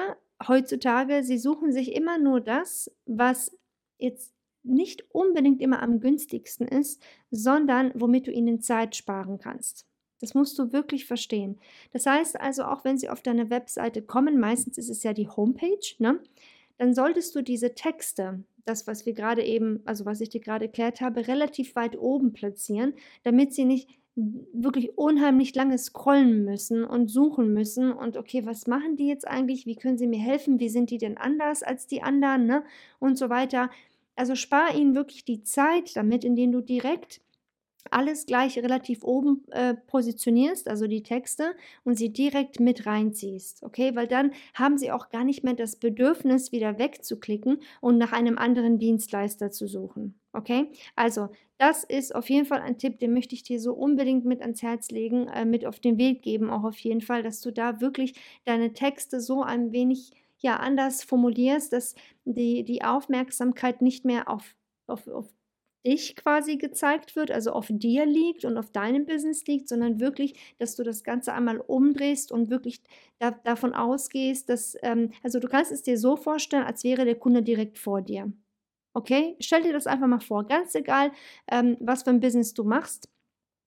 heutzutage, 0.48 1.24
sie 1.24 1.38
suchen 1.38 1.72
sich 1.72 1.96
immer 1.96 2.18
nur 2.18 2.42
das, 2.42 2.92
was 3.06 3.58
jetzt 4.00 4.34
nicht 4.64 5.06
unbedingt 5.14 5.62
immer 5.62 5.82
am 5.82 6.02
günstigsten 6.02 6.68
ist, 6.68 7.02
sondern 7.32 7.92
womit 7.96 8.28
du 8.28 8.32
ihnen 8.32 8.62
Zeit 8.62 8.96
sparen 8.96 9.40
kannst. 9.40 9.89
Das 10.22 10.34
musst 10.34 10.58
du 10.60 10.74
wirklich 10.74 11.06
verstehen. 11.06 11.58
Das 11.94 12.06
heißt 12.06 12.40
also, 12.40 12.64
auch 12.64 12.84
wenn 12.84 12.98
sie 12.98 13.10
auf 13.10 13.22
deine 13.22 13.50
Webseite 13.50 14.02
kommen, 14.02 14.40
meistens 14.40 14.78
ist 14.78 14.90
es 14.90 15.04
ja 15.04 15.14
die 15.14 15.28
Homepage, 15.28 15.96
ne? 15.98 16.20
dann 16.78 16.94
solltest 16.94 17.36
du 17.36 17.42
diese 17.42 17.76
Texte, 17.76 18.44
das, 18.66 18.88
was 18.88 19.06
wir 19.06 19.14
gerade 19.14 19.44
eben, 19.44 19.82
also 19.86 20.06
was 20.06 20.22
ich 20.22 20.30
dir 20.30 20.42
gerade 20.42 20.66
erklärt 20.66 21.02
habe, 21.02 21.28
relativ 21.28 21.76
weit 21.76 21.98
oben 21.98 22.34
platzieren, 22.34 22.94
damit 23.24 23.54
sie 23.54 23.66
nicht 23.66 23.90
wirklich 24.16 24.98
unheimlich 24.98 25.56
lange 25.56 25.78
scrollen 25.78 26.44
müssen 26.44 26.84
und 26.84 27.10
suchen 27.10 27.54
müssen 27.54 27.92
und 27.92 28.18
okay, 28.18 28.46
was 28.46 28.68
machen 28.68 28.96
die 28.96 29.08
jetzt 29.08 29.28
eigentlich? 29.28 29.66
Wie 29.66 29.76
können 29.76 29.98
sie 29.98 30.08
mir 30.08 30.20
helfen? 30.20 30.60
Wie 30.60 30.70
sind 30.70 30.90
die 30.90 30.98
denn 30.98 31.18
anders 31.18 31.64
als 31.64 31.88
die 31.88 32.02
anderen? 32.02 32.46
Ne? 32.46 32.64
Und 33.00 33.18
so 33.18 33.30
weiter. 33.30 33.70
Also 34.16 34.36
spar 34.36 34.76
ihnen 34.76 34.96
wirklich 34.96 35.24
die 35.24 35.44
Zeit 35.44 35.96
damit, 35.96 36.26
indem 36.26 36.52
du 36.52 36.62
direkt 36.62 37.22
alles 37.92 38.26
gleich 38.26 38.58
relativ 38.58 39.04
oben 39.04 39.44
äh, 39.52 39.74
positionierst, 39.74 40.68
also 40.68 40.88
die 40.88 41.04
Texte, 41.04 41.56
und 41.84 41.98
sie 41.98 42.12
direkt 42.12 42.60
mit 42.60 42.86
reinziehst, 42.86 43.64
okay? 43.64 43.96
Weil 43.96 44.08
dann 44.08 44.32
haben 44.54 44.78
sie 44.78 44.92
auch 44.92 45.10
gar 45.10 45.24
nicht 45.24 45.44
mehr 45.44 45.54
das 45.54 45.76
Bedürfnis, 45.76 46.52
wieder 46.52 46.80
wegzuklicken 46.80 47.60
und 47.82 47.98
nach 47.98 48.12
einem 48.12 48.38
anderen 48.38 48.80
Dienstleister 48.80 49.52
zu 49.52 49.68
suchen, 49.68 50.20
okay? 50.34 50.72
Also, 50.96 51.30
das 51.58 51.84
ist 51.84 52.16
auf 52.16 52.30
jeden 52.30 52.46
Fall 52.46 52.62
ein 52.62 52.78
Tipp, 52.78 53.00
den 53.00 53.14
möchte 53.14 53.36
ich 53.36 53.44
dir 53.44 53.60
so 53.60 53.74
unbedingt 53.74 54.26
mit 54.26 54.42
ans 54.42 54.62
Herz 54.62 54.90
legen, 54.92 55.28
äh, 55.28 55.46
mit 55.46 55.66
auf 55.66 55.80
den 55.80 55.98
Weg 55.98 56.22
geben, 56.22 56.50
auch 56.50 56.64
auf 56.64 56.78
jeden 56.80 57.02
Fall, 57.02 57.24
dass 57.24 57.42
du 57.42 57.52
da 57.52 57.82
wirklich 57.82 58.14
deine 58.46 58.74
Texte 58.74 59.20
so 59.20 59.44
ein 59.44 59.72
wenig 59.72 60.12
ja 60.40 60.58
anders 60.58 61.04
formulierst, 61.04 61.74
dass 61.74 61.96
die, 62.26 62.64
die 62.64 62.84
Aufmerksamkeit 62.84 63.82
nicht 63.82 64.06
mehr 64.06 64.30
auf, 64.30 64.56
auf, 64.88 65.08
auf 65.08 65.28
dich 65.86 66.16
quasi 66.16 66.58
gezeigt 66.58 67.16
wird, 67.16 67.32
also 67.32 67.52
auf 67.52 67.68
dir 67.70 68.06
liegt 68.06 68.46
und 68.46 68.58
auf 68.58 68.72
deinem 68.72 69.06
Business 69.06 69.46
liegt, 69.46 69.70
sondern 69.70 70.00
wirklich, 70.00 70.56
dass 70.58 70.76
du 70.76 70.84
das 70.84 71.04
Ganze 71.04 71.34
einmal 71.34 71.58
umdrehst 71.60 72.32
und 72.32 72.50
wirklich 72.50 72.82
da, 73.20 73.32
davon 73.32 73.74
ausgehst, 73.74 74.50
dass, 74.50 74.76
ähm, 74.82 75.12
also 75.24 75.40
du 75.40 75.48
kannst 75.48 75.72
es 75.72 75.82
dir 75.82 75.98
so 75.98 76.16
vorstellen, 76.16 76.64
als 76.64 76.84
wäre 76.84 77.06
der 77.06 77.16
Kunde 77.16 77.44
direkt 77.44 77.78
vor 77.78 78.02
dir. 78.02 78.32
Okay? 78.94 79.36
Stell 79.40 79.64
dir 79.64 79.74
das 79.74 79.88
einfach 79.88 80.08
mal 80.08 80.20
vor, 80.20 80.46
ganz 80.46 80.76
egal, 80.76 81.12
ähm, 81.50 81.78
was 81.80 82.04
für 82.04 82.10
ein 82.10 82.20
Business 82.20 82.54
du 82.54 82.64
machst. 82.64 83.10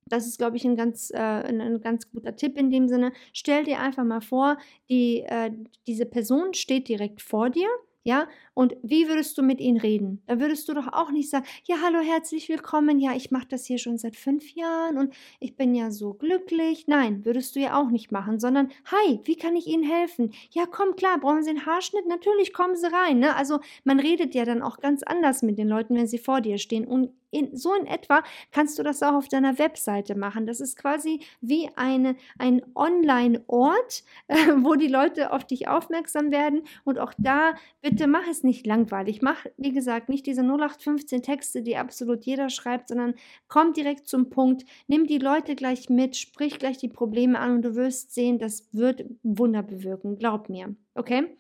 Das 0.06 0.26
ist, 0.26 0.38
glaube 0.38 0.56
ich, 0.56 0.64
ein 0.64 0.76
ganz, 0.76 1.10
äh, 1.10 1.16
ein, 1.18 1.80
ganz 1.80 2.10
guter 2.10 2.36
Tipp 2.36 2.58
in 2.58 2.70
dem 2.70 2.88
Sinne. 2.88 3.12
Stell 3.32 3.64
dir 3.64 3.80
einfach 3.80 4.04
mal 4.04 4.20
vor, 4.20 4.58
die, 4.90 5.20
äh, 5.22 5.50
diese 5.86 6.06
Person 6.06 6.54
steht 6.54 6.88
direkt 6.88 7.22
vor 7.22 7.50
dir 7.50 7.68
ja, 8.04 8.28
und 8.54 8.76
wie 8.82 9.08
würdest 9.08 9.38
du 9.38 9.42
mit 9.42 9.60
ihnen 9.60 9.78
reden? 9.78 10.22
Da 10.26 10.40
würdest 10.40 10.68
du 10.68 10.74
doch 10.74 10.92
auch 10.92 11.10
nicht 11.10 11.30
sagen, 11.30 11.46
ja, 11.64 11.76
hallo, 11.82 12.00
herzlich 12.00 12.48
willkommen, 12.48 12.98
ja, 12.98 13.14
ich 13.14 13.30
mache 13.30 13.46
das 13.48 13.64
hier 13.64 13.78
schon 13.78 13.98
seit 13.98 14.16
fünf 14.16 14.54
Jahren 14.54 14.98
und 14.98 15.14
ich 15.40 15.56
bin 15.56 15.74
ja 15.74 15.90
so 15.90 16.14
glücklich. 16.14 16.86
Nein, 16.86 17.24
würdest 17.24 17.54
du 17.56 17.60
ja 17.60 17.80
auch 17.80 17.90
nicht 17.90 18.12
machen, 18.12 18.40
sondern, 18.40 18.70
hi, 18.86 19.20
wie 19.24 19.36
kann 19.36 19.56
ich 19.56 19.66
Ihnen 19.66 19.84
helfen? 19.84 20.32
Ja, 20.50 20.66
komm, 20.66 20.96
klar, 20.96 21.18
brauchen 21.18 21.42
Sie 21.42 21.50
einen 21.50 21.66
Haarschnitt? 21.66 22.06
Natürlich, 22.06 22.52
kommen 22.52 22.76
Sie 22.76 22.92
rein. 22.92 23.18
Ne? 23.20 23.34
Also 23.36 23.60
man 23.84 24.00
redet 24.00 24.34
ja 24.34 24.44
dann 24.44 24.62
auch 24.62 24.78
ganz 24.78 25.02
anders 25.02 25.42
mit 25.42 25.58
den 25.58 25.68
Leuten, 25.68 25.94
wenn 25.94 26.06
sie 26.06 26.18
vor 26.18 26.40
dir 26.40 26.58
stehen. 26.58 26.86
Und 26.86 27.10
in, 27.32 27.56
so 27.56 27.74
in 27.74 27.86
etwa 27.86 28.22
kannst 28.52 28.78
du 28.78 28.82
das 28.82 29.02
auch 29.02 29.14
auf 29.14 29.28
deiner 29.28 29.58
Webseite 29.58 30.14
machen. 30.14 30.46
Das 30.46 30.60
ist 30.60 30.76
quasi 30.76 31.20
wie 31.40 31.70
eine, 31.74 32.14
ein 32.38 32.62
Online-Ort, 32.74 34.04
äh, 34.28 34.34
wo 34.62 34.74
die 34.74 34.86
Leute 34.86 35.32
auf 35.32 35.44
dich 35.44 35.66
aufmerksam 35.66 36.30
werden. 36.30 36.62
Und 36.84 36.98
auch 36.98 37.12
da, 37.18 37.54
bitte 37.80 38.06
mach 38.06 38.28
es 38.28 38.44
nicht 38.44 38.66
langweilig. 38.66 39.22
Mach, 39.22 39.44
wie 39.56 39.72
gesagt, 39.72 40.08
nicht 40.08 40.26
diese 40.26 40.42
0815 40.42 41.22
Texte, 41.22 41.62
die 41.62 41.76
absolut 41.76 42.24
jeder 42.24 42.50
schreibt, 42.50 42.88
sondern 42.88 43.14
komm 43.48 43.72
direkt 43.72 44.06
zum 44.06 44.30
Punkt. 44.30 44.64
Nimm 44.86 45.06
die 45.06 45.18
Leute 45.18 45.56
gleich 45.56 45.88
mit, 45.88 46.16
sprich 46.16 46.58
gleich 46.58 46.76
die 46.76 46.88
Probleme 46.88 47.38
an 47.38 47.56
und 47.56 47.62
du 47.62 47.74
wirst 47.74 48.14
sehen, 48.14 48.38
das 48.38 48.68
wird 48.72 49.04
Wunder 49.22 49.62
bewirken. 49.62 50.18
Glaub 50.18 50.50
mir. 50.50 50.76
Okay? 50.94 51.34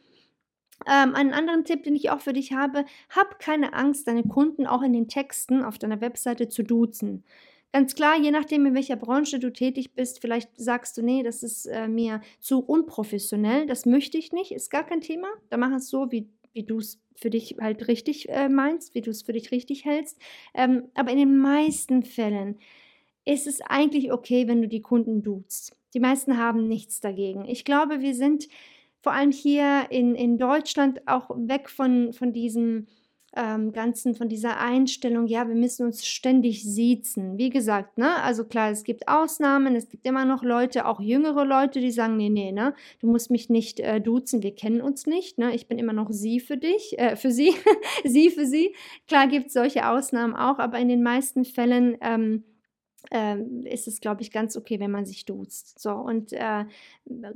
Ähm, 0.86 1.14
einen 1.14 1.32
anderen 1.32 1.64
Tipp, 1.64 1.82
den 1.84 1.94
ich 1.94 2.10
auch 2.10 2.20
für 2.20 2.32
dich 2.32 2.52
habe, 2.52 2.84
hab 3.10 3.38
keine 3.38 3.74
Angst, 3.74 4.06
deine 4.06 4.24
Kunden 4.24 4.66
auch 4.66 4.82
in 4.82 4.92
den 4.92 5.08
Texten 5.08 5.62
auf 5.62 5.78
deiner 5.78 6.00
Webseite 6.00 6.48
zu 6.48 6.62
duzen. 6.62 7.24
Ganz 7.72 7.94
klar, 7.94 8.18
je 8.20 8.30
nachdem, 8.30 8.66
in 8.66 8.74
welcher 8.74 8.96
Branche 8.96 9.38
du 9.38 9.50
tätig 9.50 9.94
bist, 9.94 10.20
vielleicht 10.20 10.50
sagst 10.56 10.98
du, 10.98 11.02
nee, 11.02 11.22
das 11.22 11.42
ist 11.42 11.64
äh, 11.66 11.88
mir 11.88 12.20
zu 12.38 12.60
unprofessionell, 12.60 13.66
das 13.66 13.86
möchte 13.86 14.18
ich 14.18 14.32
nicht, 14.32 14.52
ist 14.52 14.70
gar 14.70 14.84
kein 14.84 15.00
Thema. 15.00 15.28
Dann 15.48 15.60
mach 15.60 15.72
es 15.72 15.88
so, 15.88 16.12
wie, 16.12 16.28
wie 16.52 16.64
du 16.64 16.78
es 16.78 17.00
für 17.14 17.30
dich 17.30 17.56
halt 17.60 17.88
richtig 17.88 18.28
äh, 18.28 18.50
meinst, 18.50 18.94
wie 18.94 19.00
du 19.00 19.10
es 19.10 19.22
für 19.22 19.32
dich 19.32 19.52
richtig 19.52 19.86
hältst. 19.86 20.18
Ähm, 20.52 20.84
aber 20.94 21.12
in 21.12 21.18
den 21.18 21.38
meisten 21.38 22.02
Fällen 22.02 22.58
ist 23.24 23.46
es 23.46 23.62
eigentlich 23.62 24.12
okay, 24.12 24.48
wenn 24.48 24.60
du 24.60 24.68
die 24.68 24.82
Kunden 24.82 25.22
duzt. 25.22 25.74
Die 25.94 26.00
meisten 26.00 26.36
haben 26.36 26.68
nichts 26.68 27.00
dagegen. 27.00 27.46
Ich 27.46 27.64
glaube, 27.64 28.00
wir 28.00 28.14
sind 28.14 28.48
vor 29.02 29.12
allem 29.12 29.32
hier 29.32 29.86
in, 29.90 30.14
in 30.14 30.38
Deutschland 30.38 31.06
auch 31.06 31.28
weg 31.30 31.68
von, 31.68 32.12
von 32.12 32.32
diesem 32.32 32.86
ähm, 33.34 33.72
ganzen, 33.72 34.14
von 34.14 34.28
dieser 34.28 34.60
Einstellung, 34.60 35.26
ja, 35.26 35.48
wir 35.48 35.54
müssen 35.54 35.86
uns 35.86 36.06
ständig 36.06 36.62
siezen. 36.62 37.38
Wie 37.38 37.48
gesagt, 37.48 37.96
ne, 37.96 38.22
also 38.22 38.44
klar, 38.44 38.70
es 38.70 38.84
gibt 38.84 39.08
Ausnahmen, 39.08 39.74
es 39.74 39.88
gibt 39.88 40.06
immer 40.06 40.24
noch 40.24 40.42
Leute, 40.42 40.86
auch 40.86 41.00
jüngere 41.00 41.44
Leute, 41.44 41.80
die 41.80 41.90
sagen, 41.90 42.16
nee, 42.16 42.28
nee, 42.28 42.52
ne, 42.52 42.74
du 43.00 43.06
musst 43.06 43.30
mich 43.30 43.48
nicht 43.48 43.80
äh, 43.80 44.00
duzen, 44.00 44.42
wir 44.42 44.54
kennen 44.54 44.82
uns 44.82 45.06
nicht, 45.06 45.38
ne, 45.38 45.54
ich 45.54 45.66
bin 45.66 45.78
immer 45.78 45.94
noch 45.94 46.10
sie 46.10 46.40
für 46.40 46.58
dich, 46.58 46.98
äh, 46.98 47.16
für 47.16 47.30
sie, 47.30 47.54
sie 48.04 48.30
für 48.30 48.46
sie. 48.46 48.74
Klar 49.08 49.28
gibt 49.28 49.46
es 49.46 49.54
solche 49.54 49.88
Ausnahmen 49.88 50.36
auch, 50.36 50.58
aber 50.58 50.78
in 50.78 50.88
den 50.88 51.02
meisten 51.02 51.44
Fällen 51.46 51.96
ähm, 52.02 52.44
ähm, 53.10 53.66
ist 53.66 53.88
es, 53.88 54.00
glaube 54.00 54.22
ich, 54.22 54.30
ganz 54.30 54.56
okay, 54.56 54.80
wenn 54.80 54.90
man 54.90 55.04
sich 55.04 55.24
duzt. 55.24 55.78
So, 55.78 55.90
und 55.92 56.32
äh, 56.32 56.64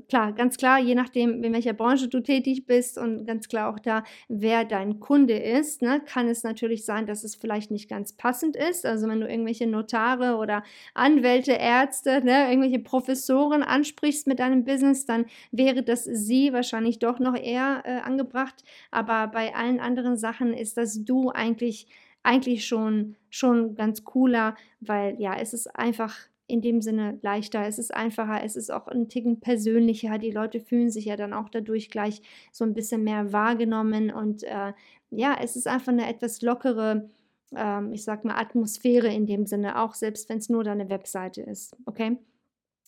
klar, 0.09 0.33
ganz 0.33 0.57
klar, 0.57 0.79
je 0.79 0.95
nachdem, 0.95 1.43
in 1.43 1.53
welcher 1.53 1.73
Branche 1.73 2.09
du 2.09 2.21
tätig 2.21 2.67
bist 2.67 2.99
und 2.99 3.27
ganz 3.27 3.49
klar 3.49 3.73
auch 3.73 3.79
da, 3.79 4.05
wer 4.29 4.65
dein 4.65 5.01
Kunde 5.01 5.37
ist, 5.39 5.83
ne, 5.83 6.01
kann 6.05 6.29
es 6.29 6.43
natürlich 6.43 6.85
sein, 6.85 7.07
dass 7.07 7.25
es 7.25 7.35
vielleicht 7.35 7.71
nicht 7.71 7.89
ganz 7.89 8.13
passend 8.13 8.57
ist. 8.57 8.87
Also 8.87 9.09
wenn 9.09 9.21
du 9.21 9.29
irgendwelche 9.29 9.67
Notare 9.67 10.37
oder 10.37 10.63
Anwälte, 10.95 11.53
Ärzte, 11.53 12.25
ne, 12.25 12.49
irgendwelche 12.49 12.79
Professoren 12.79 13.63
ansprichst 13.63 14.27
mit 14.27 14.39
deinem 14.39 14.65
Business, 14.65 15.07
dann 15.07 15.27
wäre 15.51 15.83
das 15.83 16.05
sie 16.05 16.53
wahrscheinlich 16.53 16.99
doch 16.99 17.19
noch 17.19 17.37
eher 17.37 17.83
äh, 17.85 17.99
angebracht. 17.99 18.63
Aber 18.91 19.27
bei 19.29 19.55
allen 19.55 19.81
anderen 19.81 20.17
Sachen 20.17 20.53
ist 20.53 20.77
das 20.77 21.05
du 21.05 21.31
eigentlich 21.31 21.89
eigentlich 22.27 22.67
schon, 22.67 23.17
schon 23.31 23.75
ganz 23.77 24.05
cooler, 24.05 24.57
weil 24.81 25.21
ja, 25.21 25.37
es 25.39 25.55
ist 25.55 25.69
einfach 25.77 26.15
in 26.49 26.61
dem 26.61 26.81
Sinne 26.81 27.19
leichter, 27.23 27.67
es 27.67 27.79
ist 27.79 27.95
einfacher, 27.95 28.43
es 28.45 28.57
ist 28.57 28.71
auch 28.71 28.87
ein 28.89 29.09
Ticken 29.09 29.41
persönlicher. 29.41 30.19
Die 30.19 30.31
Leute 30.31 30.61
fühlen 30.61 30.91
sich 30.91 31.07
ja 31.07 31.17
dann 31.17 31.33
auch 31.33 31.49
dadurch 31.49 31.91
gleich 31.91 32.23
so 32.53 32.65
ein 32.65 32.75
bisschen 32.75 33.05
mehr 33.05 33.33
wahrgenommen 33.33 34.11
und 34.11 34.43
äh, 34.43 34.73
ja, 35.11 35.37
es 35.41 35.57
ist 35.57 35.67
einfach 35.67 35.93
eine 35.93 36.09
etwas 36.09 36.43
lockere, 36.43 37.09
ähm, 37.55 37.93
ich 37.93 38.05
sag 38.05 38.25
mal, 38.25 38.37
Atmosphäre 38.37 39.09
in 39.09 39.27
dem 39.27 39.47
Sinne, 39.47 39.81
auch 39.81 39.95
selbst 39.95 40.29
wenn 40.29 40.39
es 40.39 40.49
nur 40.49 40.65
deine 40.65 40.89
Webseite 40.89 41.43
ist. 41.43 41.77
Okay? 41.87 42.19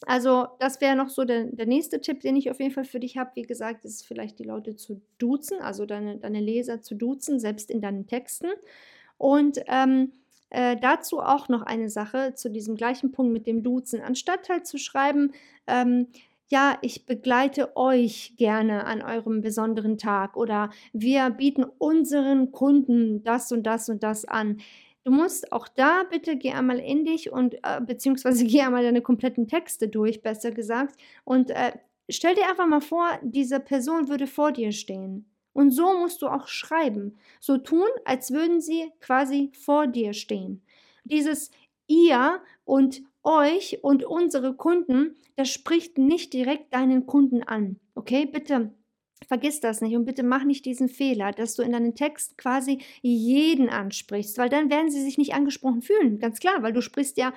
Also, 0.06 0.46
das 0.60 0.80
wäre 0.80 0.94
noch 0.94 1.08
so 1.08 1.24
der, 1.24 1.44
der 1.44 1.66
nächste 1.66 2.00
Tipp, 2.00 2.20
den 2.20 2.36
ich 2.36 2.50
auf 2.50 2.60
jeden 2.60 2.72
Fall 2.72 2.84
für 2.84 3.00
dich 3.00 3.16
habe. 3.16 3.32
Wie 3.34 3.42
gesagt, 3.42 3.84
ist 3.84 4.06
vielleicht 4.06 4.38
die 4.38 4.44
Leute 4.44 4.76
zu 4.76 5.00
duzen, 5.18 5.60
also 5.60 5.86
deine, 5.86 6.18
deine 6.18 6.40
Leser 6.40 6.80
zu 6.82 6.94
duzen, 6.94 7.40
selbst 7.40 7.68
in 7.70 7.80
deinen 7.80 8.06
Texten. 8.06 8.48
Und 9.18 9.60
ähm, 9.66 10.12
äh, 10.50 10.76
dazu 10.76 11.20
auch 11.20 11.48
noch 11.48 11.62
eine 11.62 11.90
Sache 11.90 12.34
zu 12.34 12.50
diesem 12.50 12.76
gleichen 12.76 13.12
Punkt 13.12 13.32
mit 13.32 13.46
dem 13.46 13.62
Duzen. 13.62 14.00
Anstatt 14.00 14.48
halt 14.48 14.66
zu 14.66 14.78
schreiben, 14.78 15.32
ähm, 15.66 16.06
ja, 16.50 16.78
ich 16.80 17.04
begleite 17.04 17.76
euch 17.76 18.34
gerne 18.38 18.84
an 18.86 19.02
eurem 19.02 19.42
besonderen 19.42 19.98
Tag 19.98 20.36
oder 20.36 20.70
wir 20.94 21.28
bieten 21.30 21.64
unseren 21.64 22.52
Kunden 22.52 23.22
das 23.22 23.52
und 23.52 23.64
das 23.64 23.90
und 23.90 24.02
das 24.02 24.24
an. 24.24 24.58
Du 25.04 25.12
musst 25.12 25.52
auch 25.52 25.68
da 25.68 26.04
bitte 26.10 26.36
geh 26.36 26.52
einmal 26.52 26.78
in 26.78 27.04
dich 27.04 27.30
und 27.30 27.54
äh, 27.56 27.80
beziehungsweise 27.82 28.44
geh 28.46 28.62
einmal 28.62 28.82
deine 28.82 29.02
kompletten 29.02 29.46
Texte 29.46 29.88
durch, 29.88 30.22
besser 30.22 30.50
gesagt, 30.50 30.96
und 31.24 31.50
äh, 31.50 31.72
stell 32.08 32.34
dir 32.34 32.48
einfach 32.48 32.66
mal 32.66 32.80
vor, 32.80 33.06
diese 33.22 33.60
Person 33.60 34.08
würde 34.08 34.26
vor 34.26 34.52
dir 34.52 34.72
stehen. 34.72 35.26
Und 35.52 35.70
so 35.70 35.98
musst 35.98 36.22
du 36.22 36.28
auch 36.28 36.46
schreiben. 36.46 37.18
So 37.40 37.58
tun, 37.58 37.88
als 38.04 38.30
würden 38.30 38.60
sie 38.60 38.92
quasi 39.00 39.50
vor 39.54 39.86
dir 39.86 40.12
stehen. 40.12 40.62
Dieses 41.04 41.50
ihr 41.86 42.40
und 42.64 43.02
euch 43.22 43.82
und 43.82 44.04
unsere 44.04 44.54
Kunden, 44.54 45.16
das 45.36 45.48
spricht 45.50 45.98
nicht 45.98 46.32
direkt 46.32 46.72
deinen 46.72 47.06
Kunden 47.06 47.42
an. 47.42 47.80
Okay, 47.94 48.26
bitte 48.26 48.72
Vergiss 49.26 49.60
das 49.60 49.80
nicht 49.80 49.96
und 49.96 50.04
bitte 50.04 50.22
mach 50.22 50.44
nicht 50.44 50.64
diesen 50.64 50.88
Fehler, 50.88 51.32
dass 51.32 51.54
du 51.54 51.62
in 51.62 51.72
deinem 51.72 51.94
Text 51.94 52.38
quasi 52.38 52.78
jeden 53.02 53.68
ansprichst, 53.68 54.38
weil 54.38 54.48
dann 54.48 54.70
werden 54.70 54.90
sie 54.90 55.02
sich 55.02 55.18
nicht 55.18 55.34
angesprochen 55.34 55.82
fühlen, 55.82 56.18
ganz 56.18 56.38
klar, 56.38 56.62
weil 56.62 56.72
du 56.72 56.80
sprichst 56.80 57.18
ja 57.18 57.34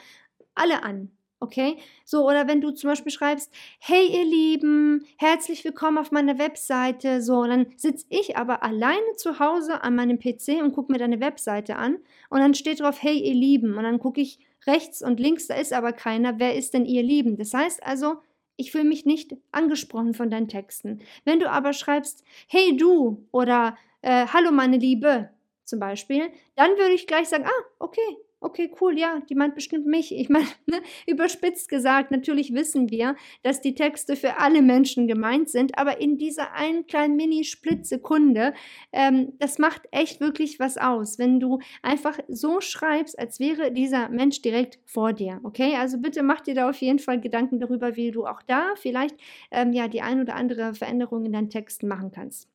alle 0.53 0.83
an. 0.83 1.11
Okay? 1.41 1.77
So, 2.05 2.27
oder 2.27 2.47
wenn 2.47 2.61
du 2.61 2.69
zum 2.69 2.91
Beispiel 2.91 3.11
schreibst, 3.11 3.51
hey 3.79 4.05
ihr 4.05 4.23
Lieben, 4.23 5.07
herzlich 5.17 5.65
willkommen 5.65 5.97
auf 5.97 6.11
meiner 6.11 6.37
Webseite. 6.37 7.23
So, 7.23 7.39
und 7.39 7.49
dann 7.49 7.65
sitze 7.77 8.05
ich 8.09 8.37
aber 8.37 8.61
alleine 8.61 9.15
zu 9.17 9.39
Hause 9.39 9.81
an 9.83 9.95
meinem 9.95 10.19
PC 10.19 10.61
und 10.61 10.73
gucke 10.73 10.91
mir 10.91 10.99
deine 10.99 11.19
Webseite 11.19 11.77
an. 11.77 11.97
Und 12.29 12.41
dann 12.41 12.53
steht 12.53 12.79
drauf, 12.79 13.01
hey 13.01 13.17
ihr 13.17 13.33
Lieben. 13.33 13.75
Und 13.75 13.83
dann 13.83 13.97
gucke 13.97 14.21
ich 14.21 14.37
rechts 14.67 15.01
und 15.01 15.19
links, 15.19 15.47
da 15.47 15.55
ist 15.55 15.73
aber 15.73 15.93
keiner. 15.93 16.37
Wer 16.37 16.55
ist 16.55 16.75
denn 16.75 16.85
ihr 16.85 17.01
Lieben? 17.01 17.37
Das 17.37 17.55
heißt 17.55 17.83
also, 17.83 18.17
ich 18.55 18.71
fühle 18.71 18.83
mich 18.83 19.07
nicht 19.07 19.35
angesprochen 19.51 20.13
von 20.13 20.29
deinen 20.29 20.47
Texten. 20.47 21.01
Wenn 21.25 21.39
du 21.39 21.49
aber 21.49 21.73
schreibst, 21.73 22.23
hey 22.47 22.77
du 22.77 23.25
oder 23.31 23.75
äh, 24.03 24.27
hallo 24.27 24.51
meine 24.51 24.77
Liebe 24.77 25.31
zum 25.65 25.79
Beispiel, 25.79 26.29
dann 26.55 26.69
würde 26.77 26.93
ich 26.93 27.07
gleich 27.07 27.29
sagen, 27.29 27.45
ah, 27.47 27.65
okay, 27.79 28.17
okay, 28.41 28.71
cool, 28.81 28.97
ja, 28.97 29.21
die 29.29 29.35
meint 29.35 29.55
bestimmt 29.55 29.85
mich. 29.85 30.13
Ich 30.13 30.27
meine, 30.29 30.47
ne, 30.65 30.81
überspitzt 31.07 31.69
gesagt, 31.69 32.11
natürlich 32.11 32.53
wissen 32.53 32.89
wir, 32.89 33.15
dass 33.43 33.61
die 33.61 33.75
Texte 33.75 34.15
für 34.15 34.39
alle 34.39 34.61
Menschen 34.61 35.07
gemeint 35.07 35.49
sind, 35.49 35.77
aber 35.77 36.01
in 36.01 36.17
dieser 36.17 36.53
einen 36.53 36.87
kleinen 36.87 37.15
Mini-Splitsekunde, 37.15 38.53
ähm, 38.91 39.33
das 39.39 39.59
macht 39.59 39.83
echt 39.91 40.19
wirklich 40.19 40.59
was 40.59 40.77
aus, 40.77 41.19
wenn 41.19 41.39
du 41.39 41.59
einfach 41.83 42.19
so 42.27 42.59
schreibst, 42.59 43.17
als 43.17 43.39
wäre 43.39 43.71
dieser 43.71 44.09
Mensch 44.09 44.41
direkt 44.41 44.79
vor 44.85 45.13
dir, 45.13 45.39
okay? 45.43 45.75
Also 45.75 45.99
bitte 45.99 46.23
mach 46.23 46.41
dir 46.41 46.55
da 46.55 46.69
auf 46.69 46.81
jeden 46.81 46.99
Fall 46.99 47.21
Gedanken 47.21 47.59
darüber, 47.59 47.95
wie 47.95 48.11
du 48.11 48.25
auch 48.25 48.41
da 48.41 48.73
vielleicht 48.75 49.15
ähm, 49.51 49.71
ja 49.71 49.87
die 49.87 50.01
ein 50.01 50.19
oder 50.19 50.35
andere 50.35 50.73
Veränderung 50.73 51.25
in 51.25 51.33
deinen 51.33 51.49
Texten 51.49 51.87
machen 51.87 52.11
kannst. 52.11 52.49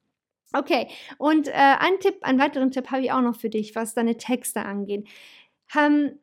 Okay, 0.52 0.88
und 1.18 1.48
äh, 1.48 1.52
ein 1.52 1.98
Tipp, 2.00 2.18
einen 2.22 2.38
weiteren 2.38 2.70
Tipp 2.70 2.90
habe 2.90 3.02
ich 3.02 3.12
auch 3.12 3.20
noch 3.20 3.36
für 3.36 3.50
dich, 3.50 3.74
was 3.74 3.94
deine 3.94 4.16
Texte 4.16 4.62
angeht. 4.62 5.06
Ähm, 5.74 6.18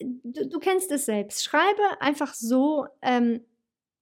du, 0.00 0.48
du, 0.48 0.58
kennst 0.58 0.90
es 0.90 1.06
selbst. 1.06 1.44
Schreibe 1.44 2.00
einfach 2.00 2.34
so, 2.34 2.86
ähm, 3.02 3.40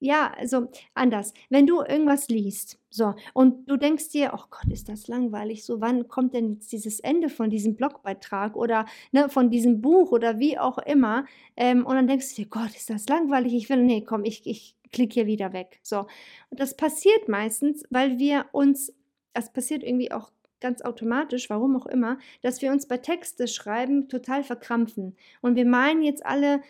ja, 0.00 0.32
also 0.36 0.68
anders. 0.94 1.34
Wenn 1.50 1.66
du 1.66 1.82
irgendwas 1.82 2.28
liest, 2.28 2.78
so, 2.88 3.14
und 3.34 3.68
du 3.68 3.76
denkst 3.76 4.08
dir, 4.08 4.32
oh 4.34 4.44
Gott, 4.50 4.72
ist 4.72 4.88
das 4.88 5.08
langweilig, 5.08 5.64
so, 5.64 5.80
wann 5.80 6.08
kommt 6.08 6.34
denn 6.34 6.54
jetzt 6.54 6.72
dieses 6.72 7.00
Ende 7.00 7.28
von 7.28 7.50
diesem 7.50 7.76
Blogbeitrag 7.76 8.56
oder 8.56 8.86
ne, 9.12 9.28
von 9.28 9.50
diesem 9.50 9.82
Buch 9.82 10.10
oder 10.10 10.38
wie 10.38 10.58
auch 10.58 10.78
immer, 10.78 11.26
ähm, 11.56 11.84
und 11.84 11.94
dann 11.94 12.06
denkst 12.08 12.30
du 12.30 12.42
dir, 12.42 12.48
Gott, 12.48 12.74
ist 12.74 12.88
das 12.88 13.06
langweilig, 13.08 13.54
ich 13.54 13.68
will, 13.68 13.82
nee, 13.82 14.02
komm, 14.02 14.24
ich, 14.24 14.46
ich 14.46 14.74
klicke 14.90 15.14
hier 15.14 15.26
wieder 15.26 15.52
weg, 15.52 15.80
so. 15.82 16.06
Und 16.48 16.58
das 16.58 16.76
passiert 16.76 17.28
meistens, 17.28 17.84
weil 17.90 18.18
wir 18.18 18.46
uns, 18.52 18.94
das 19.34 19.52
passiert 19.52 19.84
irgendwie 19.84 20.10
auch 20.12 20.30
ganz 20.60 20.82
automatisch, 20.82 21.50
warum 21.50 21.76
auch 21.76 21.86
immer, 21.86 22.18
dass 22.42 22.62
wir 22.62 22.72
uns 22.72 22.86
bei 22.86 22.98
Texte 22.98 23.48
schreiben 23.48 24.08
total 24.08 24.44
verkrampfen. 24.44 25.16
Und 25.40 25.56
wir 25.56 25.66
meinen 25.66 26.02
jetzt 26.02 26.24
alle 26.24 26.60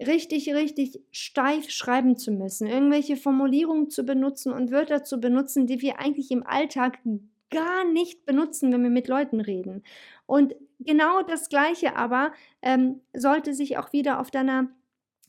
richtig, 0.00 0.52
richtig 0.54 1.00
steif 1.10 1.70
schreiben 1.70 2.16
zu 2.16 2.32
müssen, 2.32 2.66
irgendwelche 2.66 3.16
Formulierungen 3.16 3.90
zu 3.90 4.04
benutzen 4.04 4.52
und 4.52 4.70
Wörter 4.70 5.04
zu 5.04 5.20
benutzen, 5.20 5.66
die 5.66 5.82
wir 5.82 5.98
eigentlich 5.98 6.30
im 6.30 6.46
Alltag 6.46 6.98
gar 7.50 7.84
nicht 7.84 8.24
benutzen, 8.24 8.72
wenn 8.72 8.82
wir 8.82 8.90
mit 8.90 9.08
Leuten 9.08 9.40
reden. 9.40 9.82
Und 10.26 10.54
genau 10.78 11.22
das 11.22 11.48
Gleiche 11.48 11.96
aber 11.96 12.32
ähm, 12.62 13.00
sollte 13.12 13.52
sich 13.54 13.76
auch 13.76 13.92
wieder 13.92 14.20
auf 14.20 14.30
deiner 14.30 14.68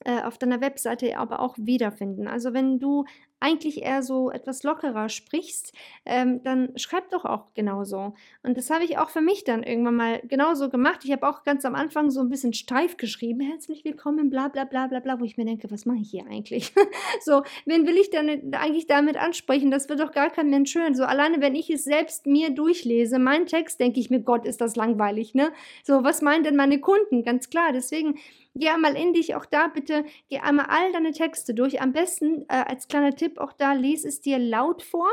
äh, 0.05 0.22
auf 0.24 0.38
deiner 0.38 0.62
Webseite 0.62 1.17
aber 1.17 1.39
auch 1.39 1.55
wiederfinden. 1.58 2.27
Also 2.27 2.53
wenn 2.53 2.79
du 2.79 3.05
eigentlich 3.41 3.81
eher 3.81 4.03
so 4.03 4.29
etwas 4.29 4.63
lockerer 4.63 5.10
sprichst, 5.10 5.74
ähm, 6.05 6.43
dann 6.43 6.72
schreib 6.77 7.10
doch 7.10 7.25
auch 7.25 7.53
genauso. 7.55 8.13
Und 8.43 8.55
das 8.55 8.70
habe 8.70 8.84
ich 8.84 9.00
auch 9.00 9.10
für 9.10 9.22
mich 9.22 9.43
dann 9.43 9.63
irgendwann 9.63 9.96
mal 9.96 10.22
genauso 10.27 10.70
gemacht. 10.70 11.01
Ich 11.03 11.12
habe 11.12 11.27
auch 11.27 11.43
ganz 11.43 11.65
am 11.65 11.74
Anfang 11.74 12.12
so 12.12 12.22
ein 12.22 12.29
bisschen 12.29 12.53
steif 12.53 12.98
geschrieben, 12.98 13.41
herzlich 13.41 13.84
willkommen, 13.84 14.29
bla 14.29 14.48
bla 14.48 14.63
bla 14.65 14.88
bla 14.88 15.00
bla, 15.00 15.20
wo 15.20 15.25
ich 15.25 15.38
mir 15.38 15.46
denke, 15.46 15.72
was 15.72 15.86
mache 15.86 15.98
ich 15.98 16.12
hier 16.12 16.25
eigentlich? 16.27 16.72
so, 17.22 17.42
wen 17.66 17.87
will 17.87 17.98
ich 17.98 18.11
denn 18.11 18.53
eigentlich 18.53 18.85
damit 18.85 19.18
ansprechen? 19.18 19.72
Das 19.72 19.90
wird 19.90 20.00
doch 20.00 20.11
gar 20.11 20.29
kein 20.29 20.51
Mensch 20.51 20.75
hören. 20.75 20.94
So, 20.94 21.03
alleine 21.03 21.42
wenn 21.42 21.55
ich 21.55 21.72
es 21.72 21.83
selbst 21.83 22.27
mir 22.27 22.51
durchlese, 22.51 23.18
mein 23.18 23.48
Text, 23.48 23.79
denke 23.79 24.00
ich 24.00 24.11
mir, 24.11 24.20
Gott, 24.20 24.46
ist 24.46 24.61
das 24.61 24.75
langweilig, 24.75 25.33
ne? 25.33 25.51
So, 25.83 26.03
was 26.03 26.22
meinen 26.22 26.44
denn 26.44 26.55
meine 26.55 26.79
Kunden? 26.79 27.24
Ganz 27.24 27.50
klar, 27.50 27.72
deswegen 27.74 28.20
geh 28.55 28.70
einmal 28.70 28.96
in 28.96 29.14
dich, 29.14 29.35
auch 29.35 29.46
da 29.46 29.68
bitte, 29.68 30.05
geh 30.29 30.40
einmal 30.40 30.68
all 30.68 30.92
deine 30.92 31.11
Texte 31.11 31.53
durch. 31.53 31.81
Am 31.81 31.94
besten 31.94 32.44
äh, 32.50 32.64
als 32.68 32.87
kleiner 32.87 33.16
Tipp 33.16 33.40
auch 33.40 33.53
da, 33.53 33.74
lese 33.74 34.07
es 34.07 34.22
dir 34.22 34.40
laut 34.40 34.83
vor, 34.83 35.09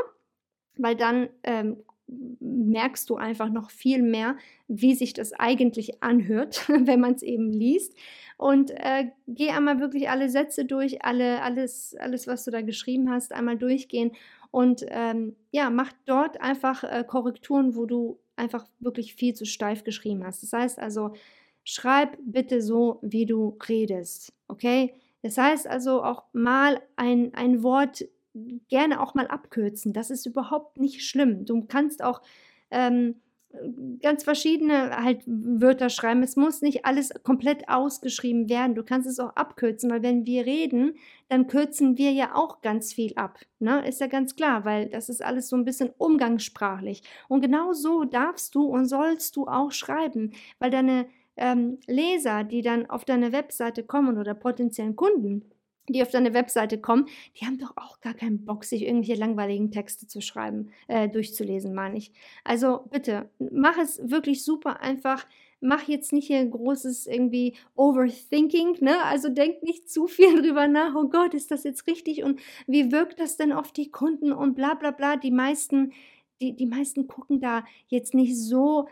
weil 0.77 0.95
dann 0.95 1.29
ähm, 1.43 1.77
merkst 2.39 3.09
du 3.09 3.15
einfach 3.15 3.49
noch 3.49 3.69
viel 3.69 4.01
mehr, 4.01 4.35
wie 4.67 4.95
sich 4.95 5.13
das 5.13 5.33
eigentlich 5.33 6.01
anhört, 6.01 6.67
wenn 6.69 6.99
man 6.99 7.13
es 7.13 7.21
eben 7.21 7.51
liest. 7.51 7.95
Und 8.37 8.71
äh, 8.71 9.07
geh 9.27 9.49
einmal 9.49 9.79
wirklich 9.79 10.09
alle 10.09 10.29
Sätze 10.29 10.65
durch, 10.65 11.03
alle, 11.03 11.41
alles, 11.41 11.95
alles, 11.99 12.25
was 12.25 12.45
du 12.45 12.51
da 12.51 12.61
geschrieben 12.61 13.09
hast, 13.09 13.33
einmal 13.33 13.57
durchgehen 13.57 14.11
und 14.51 14.85
ähm, 14.89 15.35
ja, 15.51 15.69
mach 15.69 15.91
dort 16.05 16.41
einfach 16.41 16.83
äh, 16.83 17.03
Korrekturen, 17.07 17.75
wo 17.75 17.85
du 17.85 18.19
einfach 18.35 18.65
wirklich 18.79 19.15
viel 19.15 19.33
zu 19.33 19.45
steif 19.45 19.83
geschrieben 19.83 20.25
hast. 20.25 20.41
Das 20.41 20.53
heißt 20.53 20.79
also, 20.79 21.13
schreib 21.69 22.17
bitte 22.21 22.61
so, 22.61 22.99
wie 23.01 23.25
du 23.25 23.57
redest. 23.67 24.33
Okay? 24.47 24.93
Das 25.21 25.37
heißt 25.37 25.67
also 25.67 26.03
auch 26.03 26.23
mal 26.33 26.81
ein, 26.95 27.33
ein 27.33 27.61
Wort 27.61 28.05
gerne 28.69 29.01
auch 29.01 29.13
mal 29.13 29.27
abkürzen. 29.27 29.93
Das 29.93 30.09
ist 30.09 30.25
überhaupt 30.25 30.79
nicht 30.79 31.05
schlimm. 31.05 31.45
Du 31.45 31.65
kannst 31.65 32.03
auch 32.03 32.21
ähm, 32.71 33.15
ganz 34.01 34.23
verschiedene 34.23 34.95
halt 35.03 35.23
Wörter 35.25 35.89
schreiben. 35.89 36.23
Es 36.23 36.35
muss 36.35 36.61
nicht 36.61 36.85
alles 36.85 37.11
komplett 37.23 37.67
ausgeschrieben 37.67 38.47
werden. 38.49 38.75
Du 38.75 38.83
kannst 38.83 39.07
es 39.07 39.19
auch 39.19 39.35
abkürzen, 39.35 39.89
weil 39.89 40.03
wenn 40.03 40.25
wir 40.25 40.45
reden, 40.45 40.95
dann 41.27 41.47
kürzen 41.47 41.97
wir 41.97 42.11
ja 42.11 42.35
auch 42.35 42.61
ganz 42.61 42.93
viel 42.93 43.13
ab. 43.15 43.39
Ne? 43.59 43.87
Ist 43.87 44.01
ja 44.01 44.07
ganz 44.07 44.35
klar, 44.35 44.65
weil 44.65 44.89
das 44.89 45.09
ist 45.09 45.23
alles 45.23 45.49
so 45.49 45.55
ein 45.55 45.65
bisschen 45.65 45.91
umgangssprachlich. 45.97 47.01
Und 47.27 47.41
genau 47.41 47.73
so 47.73 48.03
darfst 48.03 48.53
du 48.55 48.65
und 48.65 48.85
sollst 48.85 49.35
du 49.35 49.47
auch 49.47 49.71
schreiben, 49.71 50.31
weil 50.59 50.69
deine 50.69 51.07
ähm, 51.39 51.79
Leser, 51.87 52.43
die 52.43 52.61
dann 52.61 52.89
auf 52.89 53.05
deine 53.05 53.31
Webseite 53.31 53.83
kommen 53.83 54.17
oder 54.17 54.33
potenziellen 54.35 54.95
Kunden, 54.95 55.49
die 55.87 56.01
auf 56.03 56.11
deine 56.11 56.33
Webseite 56.33 56.79
kommen, 56.79 57.07
die 57.39 57.45
haben 57.45 57.57
doch 57.57 57.75
auch 57.75 57.99
gar 58.01 58.13
keinen 58.13 58.45
Bock, 58.45 58.63
sich 58.63 58.83
irgendwelche 58.83 59.19
langweiligen 59.19 59.71
Texte 59.71 60.07
zu 60.07 60.21
schreiben, 60.21 60.69
äh, 60.87 61.09
durchzulesen, 61.09 61.73
meine 61.73 61.97
ich. 61.97 62.11
Also 62.43 62.81
bitte, 62.91 63.29
mach 63.39 63.77
es 63.77 63.99
wirklich 64.03 64.43
super 64.43 64.81
einfach. 64.81 65.25
Mach 65.61 65.89
jetzt 65.89 66.13
nicht 66.13 66.27
hier 66.27 66.45
großes 66.45 67.05
irgendwie 67.05 67.55
Overthinking, 67.75 68.77
ne? 68.79 69.03
Also 69.03 69.27
denk 69.27 69.61
nicht 69.61 69.89
zu 69.89 70.07
viel 70.07 70.41
drüber 70.41 70.67
nach, 70.69 70.95
oh 70.95 71.09
Gott, 71.09 71.33
ist 71.33 71.51
das 71.51 71.63
jetzt 71.65 71.85
richtig 71.85 72.23
und 72.23 72.39
wie 72.65 72.93
wirkt 72.93 73.19
das 73.19 73.35
denn 73.35 73.51
auf 73.51 73.73
die 73.73 73.91
Kunden 73.91 74.31
und 74.31 74.55
bla 74.55 74.75
bla 74.75 74.91
bla. 74.91 75.17
Die 75.17 75.31
meisten, 75.31 75.91
die, 76.41 76.55
die 76.55 76.65
meisten 76.65 77.07
gucken 77.07 77.41
da 77.41 77.65
jetzt 77.87 78.13
nicht 78.13 78.37
so 78.37 78.87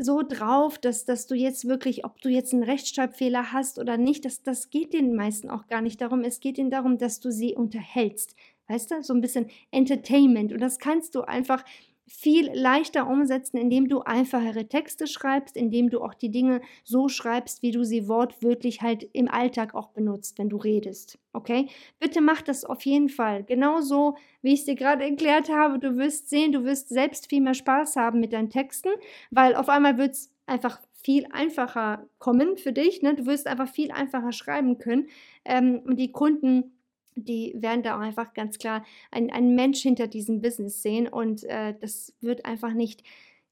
so 0.00 0.22
drauf, 0.22 0.78
dass, 0.78 1.04
dass 1.04 1.26
du 1.26 1.34
jetzt 1.34 1.66
wirklich, 1.68 2.04
ob 2.04 2.20
du 2.20 2.28
jetzt 2.28 2.52
einen 2.52 2.62
Rechtschreibfehler 2.62 3.52
hast 3.52 3.78
oder 3.78 3.96
nicht, 3.96 4.24
das, 4.24 4.42
das 4.42 4.70
geht 4.70 4.92
den 4.92 5.14
meisten 5.14 5.50
auch 5.50 5.66
gar 5.66 5.80
nicht 5.80 6.00
darum. 6.00 6.22
Es 6.22 6.40
geht 6.40 6.58
ihnen 6.58 6.70
darum, 6.70 6.98
dass 6.98 7.20
du 7.20 7.30
sie 7.30 7.54
unterhältst. 7.54 8.34
Weißt 8.68 8.90
du, 8.90 9.02
so 9.02 9.14
ein 9.14 9.20
bisschen 9.20 9.48
Entertainment. 9.70 10.52
Und 10.52 10.60
das 10.60 10.78
kannst 10.78 11.14
du 11.14 11.22
einfach 11.22 11.64
viel 12.08 12.50
leichter 12.52 13.06
umsetzen, 13.06 13.58
indem 13.58 13.88
du 13.88 14.00
einfachere 14.00 14.66
Texte 14.66 15.06
schreibst, 15.06 15.56
indem 15.56 15.90
du 15.90 16.00
auch 16.00 16.14
die 16.14 16.30
Dinge 16.30 16.62
so 16.82 17.08
schreibst, 17.08 17.62
wie 17.62 17.70
du 17.70 17.84
sie 17.84 18.08
wortwörtlich 18.08 18.80
halt 18.80 19.08
im 19.12 19.28
Alltag 19.28 19.74
auch 19.74 19.90
benutzt, 19.90 20.38
wenn 20.38 20.48
du 20.48 20.56
redest. 20.56 21.18
Okay? 21.32 21.68
Bitte 22.00 22.20
mach 22.20 22.42
das 22.42 22.64
auf 22.64 22.82
jeden 22.82 23.10
Fall. 23.10 23.44
Genauso, 23.44 24.16
wie 24.42 24.54
ich 24.54 24.60
es 24.60 24.66
dir 24.66 24.74
gerade 24.74 25.04
erklärt 25.04 25.50
habe. 25.50 25.78
Du 25.78 25.96
wirst 25.96 26.30
sehen, 26.30 26.52
du 26.52 26.64
wirst 26.64 26.88
selbst 26.88 27.28
viel 27.28 27.42
mehr 27.42 27.54
Spaß 27.54 27.96
haben 27.96 28.20
mit 28.20 28.32
deinen 28.32 28.50
Texten, 28.50 28.90
weil 29.30 29.54
auf 29.54 29.68
einmal 29.68 29.98
wird 29.98 30.12
es 30.12 30.32
einfach 30.46 30.80
viel 30.94 31.26
einfacher 31.30 32.06
kommen 32.18 32.56
für 32.56 32.72
dich. 32.72 33.02
Ne? 33.02 33.14
Du 33.14 33.26
wirst 33.26 33.46
einfach 33.46 33.68
viel 33.68 33.92
einfacher 33.92 34.32
schreiben 34.32 34.78
können. 34.78 35.08
Ähm, 35.44 35.82
und 35.84 35.96
die 35.96 36.10
Kunden 36.10 36.77
die 37.24 37.54
werden 37.56 37.82
da 37.82 37.96
auch 37.96 38.00
einfach 38.00 38.34
ganz 38.34 38.58
klar 38.58 38.84
einen 39.10 39.54
Mensch 39.54 39.80
hinter 39.80 40.06
diesem 40.06 40.40
Business 40.40 40.82
sehen 40.82 41.08
und 41.08 41.44
äh, 41.44 41.74
das 41.80 42.14
wird 42.20 42.44
einfach 42.44 42.72
nicht 42.72 43.02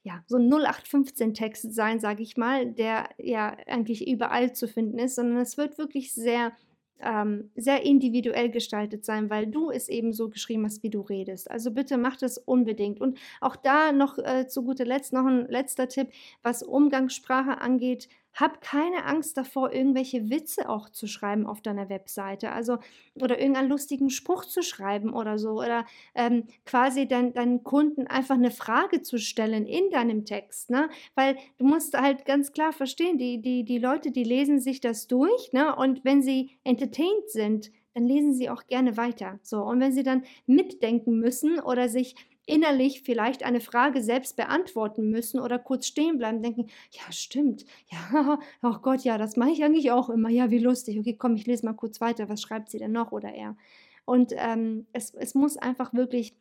ja, 0.03 0.23
so 0.29 0.37
ein 0.37 0.49
0815-Text 0.49 1.75
sein, 1.75 1.99
sage 1.99 2.23
ich 2.23 2.37
mal, 2.37 2.67
der 2.67 3.09
ja 3.19 3.57
eigentlich 3.67 4.07
überall 4.07 4.53
zu 4.53 4.69
finden 4.69 5.01
ist, 5.01 5.17
sondern 5.17 5.39
es 5.39 5.57
wird 5.57 5.79
wirklich 5.79 6.15
sehr 6.15 6.53
ähm, 7.01 7.51
sehr 7.57 7.83
individuell 7.85 8.51
gestaltet 8.51 9.05
sein, 9.05 9.29
weil 9.29 9.47
du 9.47 9.71
es 9.71 9.89
eben 9.89 10.13
so 10.13 10.29
geschrieben 10.29 10.65
hast, 10.65 10.83
wie 10.83 10.91
du 10.91 11.01
redest. 11.01 11.51
Also 11.51 11.71
bitte 11.71 11.99
mach 11.99 12.17
das 12.17 12.39
unbedingt. 12.39 13.01
Und 13.01 13.19
auch 13.41 13.57
da 13.57 13.93
noch 13.93 14.19
äh, 14.19 14.47
zu 14.47 14.63
guter 14.63 14.85
Letzt 14.85 15.13
noch 15.13 15.27
ein 15.27 15.47
letzter 15.49 15.89
Tipp, 15.89 16.09
was 16.43 16.63
Umgangssprache 16.63 17.61
angeht. 17.61 18.09
Hab 18.37 18.61
keine 18.61 19.05
Angst 19.07 19.37
davor, 19.37 19.73
irgendwelche 19.73 20.31
Witze 20.31 20.69
auch 20.69 20.91
zu 20.91 21.07
schreiben 21.07 21.47
auf 21.47 21.63
deiner 21.63 21.89
Webseite. 21.89 22.53
Also, 22.53 22.79
oder 23.15 23.39
irgendeinen 23.41 23.71
lustigen 23.71 24.11
Spruch 24.11 24.45
zu 24.45 24.63
schreiben 24.63 25.15
oder 25.15 25.39
so. 25.39 25.53
Oder 25.53 25.87
ähm, 26.15 26.45
quasi 26.67 27.09
dein, 27.09 27.33
deinen 27.33 27.65
Kunden 27.65 28.07
einfach 28.07 28.35
eine 28.35 28.51
Frage 28.51 29.01
zu 29.01 29.19
stellen 29.19 29.67
in 29.67 29.91
deinem 29.91 30.27
Text. 30.27 30.69
Ne? 30.69 30.89
Weil 31.15 31.37
du 31.59 31.65
musst 31.65 31.97
halt 31.99 32.27
ganz 32.27 32.53
klar 32.53 32.73
verstehen, 32.73 33.17
die, 33.17 33.41
die, 33.41 33.65
die 33.65 33.79
Leute, 33.79 34.11
die 34.11 34.25
lesen 34.25 34.61
sich 34.61 34.81
das 34.81 35.07
durch. 35.07 35.53
Ne? 35.53 35.75
Und 35.75 36.05
wenn 36.05 36.23
sie 36.23 36.59
entertained 36.63 37.29
sind, 37.29 37.71
dann 37.97 38.05
lesen 38.05 38.35
sie 38.35 38.51
auch 38.51 38.67
gerne 38.67 38.99
weiter. 38.99 39.41
So, 39.43 39.63
und 39.63 39.81
wenn 39.81 39.93
sie 39.93 40.03
dann 40.03 40.25
mitdenken 40.45 41.19
müssen 41.19 41.59
oder 41.59 41.89
sich 41.89 42.15
innerlich 42.47 43.03
vielleicht 43.03 43.43
eine 43.45 43.61
Frage 43.61 44.03
selbst 44.03 44.37
beantworten 44.37 45.11
müssen 45.11 45.41
oder 45.41 45.59
kurz 45.59 45.87
stehen 45.87 46.19
bleiben, 46.19 46.43
denken, 46.43 46.69
ja, 46.91 47.13
stimmt, 47.13 47.65
ja, 47.91 48.39
oh 48.63 48.79
Gott, 48.83 49.03
ja, 49.03 49.19
das 49.19 49.37
mache 49.37 49.51
ich 49.51 49.65
eigentlich 49.65 49.91
auch 49.91 50.09
immer, 50.09 50.31
ja, 50.31 50.51
wie 50.51 50.59
lustig, 50.59 50.99
okay, 50.99 51.17
komm, 51.19 51.35
ich 51.35 51.47
lese 51.47 51.67
mal 51.67 51.75
kurz 51.75 52.01
weiter, 52.01 52.29
was 52.29 52.41
schreibt 52.41 52.71
sie 52.71 52.79
denn 52.79 52.93
noch 52.93 53.13
oder 53.13 53.33
er. 53.35 53.57
Und 54.05 54.33
ähm, 54.37 54.87
es, 54.93 55.13
es 55.15 55.35
muss 55.35 55.57
einfach 55.57 55.93
wirklich 55.93 56.37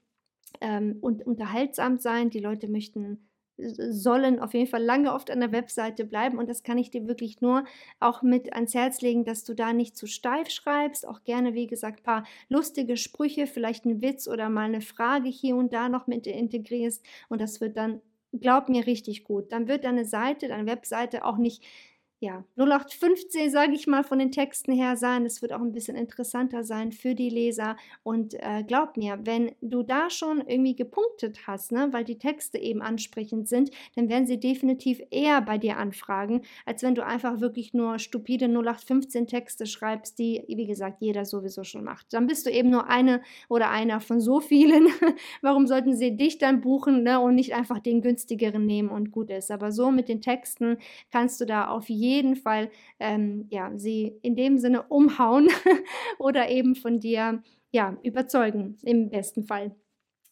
ähm, 0.61 0.97
und 1.01 1.25
unterhaltsam 1.25 1.97
sein, 1.97 2.29
die 2.29 2.39
Leute 2.39 2.67
möchten 2.67 3.27
sollen 3.57 4.39
auf 4.39 4.53
jeden 4.53 4.67
Fall 4.67 4.83
lange 4.83 5.13
auf 5.13 5.25
deiner 5.25 5.51
Webseite 5.51 6.05
bleiben. 6.05 6.37
Und 6.37 6.49
das 6.49 6.63
kann 6.63 6.77
ich 6.77 6.91
dir 6.91 7.07
wirklich 7.07 7.41
nur 7.41 7.63
auch 7.99 8.21
mit 8.21 8.53
ans 8.53 8.73
Herz 8.73 9.01
legen, 9.01 9.25
dass 9.25 9.43
du 9.43 9.53
da 9.53 9.73
nicht 9.73 9.95
zu 9.95 10.07
steif 10.07 10.49
schreibst, 10.49 11.07
auch 11.07 11.23
gerne 11.23 11.53
wie 11.53 11.67
gesagt 11.67 12.03
paar 12.03 12.25
lustige 12.49 12.97
Sprüche, 12.97 13.47
vielleicht 13.47 13.85
einen 13.85 14.01
Witz 14.01 14.27
oder 14.27 14.49
mal 14.49 14.65
eine 14.65 14.81
Frage 14.81 15.29
hier 15.29 15.55
und 15.55 15.73
da 15.73 15.89
noch 15.89 16.07
mit 16.07 16.27
integrierst. 16.27 17.05
Und 17.29 17.41
das 17.41 17.61
wird 17.61 17.77
dann 17.77 18.01
glaub 18.39 18.69
mir 18.69 18.85
richtig 18.85 19.23
gut. 19.23 19.51
Dann 19.51 19.67
wird 19.67 19.85
deine 19.85 20.05
Seite, 20.05 20.47
deine 20.47 20.65
Webseite 20.65 21.25
auch 21.25 21.37
nicht 21.37 21.63
ja, 22.25 22.43
0815, 22.57 23.51
sage 23.51 23.73
ich 23.73 23.85
mal, 23.85 24.03
von 24.03 24.17
den 24.17 24.31
Texten 24.31 24.73
her 24.73 24.97
sein. 24.97 25.27
Es 25.27 25.43
wird 25.43 25.53
auch 25.53 25.61
ein 25.61 25.71
bisschen 25.71 25.95
interessanter 25.95 26.63
sein 26.63 26.91
für 26.91 27.13
die 27.13 27.29
Leser. 27.29 27.77
Und 28.01 28.33
äh, 28.33 28.63
glaub 28.65 28.97
mir, 28.97 29.19
wenn 29.25 29.51
du 29.61 29.83
da 29.83 30.09
schon 30.09 30.41
irgendwie 30.47 30.75
gepunktet 30.75 31.45
hast, 31.45 31.71
ne, 31.71 31.89
weil 31.91 32.03
die 32.03 32.17
Texte 32.17 32.57
eben 32.57 32.81
ansprechend 32.81 33.47
sind, 33.47 33.69
dann 33.95 34.09
werden 34.09 34.25
sie 34.25 34.39
definitiv 34.39 35.01
eher 35.11 35.39
bei 35.41 35.59
dir 35.59 35.77
anfragen, 35.77 36.41
als 36.65 36.81
wenn 36.81 36.95
du 36.95 37.05
einfach 37.05 37.41
wirklich 37.41 37.75
nur 37.75 37.99
stupide 37.99 38.45
0815 38.45 39.27
Texte 39.27 39.67
schreibst, 39.67 40.17
die, 40.17 40.43
wie 40.47 40.65
gesagt, 40.65 41.01
jeder 41.01 41.25
sowieso 41.25 41.63
schon 41.63 41.83
macht. 41.83 42.11
Dann 42.11 42.25
bist 42.25 42.47
du 42.47 42.49
eben 42.49 42.71
nur 42.71 42.89
eine 42.89 43.21
oder 43.49 43.69
einer 43.69 43.99
von 43.99 44.19
so 44.19 44.39
vielen. 44.39 44.87
Warum 45.43 45.67
sollten 45.67 45.95
sie 45.95 46.17
dich 46.17 46.39
dann 46.39 46.61
buchen 46.61 47.03
ne, 47.03 47.19
und 47.19 47.35
nicht 47.35 47.53
einfach 47.53 47.77
den 47.77 48.01
günstigeren 48.01 48.65
nehmen 48.65 48.89
und 48.89 49.11
gut 49.11 49.29
ist? 49.29 49.51
Aber 49.51 49.71
so 49.71 49.91
mit 49.91 50.09
den 50.09 50.21
Texten 50.21 50.77
kannst 51.11 51.39
du 51.39 51.45
da 51.45 51.67
auf 51.67 51.87
jeden 51.87 52.14
jeden 52.15 52.35
Fall 52.35 52.69
ähm, 52.99 53.47
ja, 53.49 53.71
sie 53.75 54.17
in 54.21 54.35
dem 54.35 54.57
Sinne 54.57 54.83
umhauen 54.83 55.49
oder 56.19 56.49
eben 56.49 56.75
von 56.75 56.99
dir 56.99 57.43
ja, 57.71 57.97
überzeugen, 58.03 58.77
im 58.83 59.09
besten 59.09 59.43
Fall. 59.43 59.75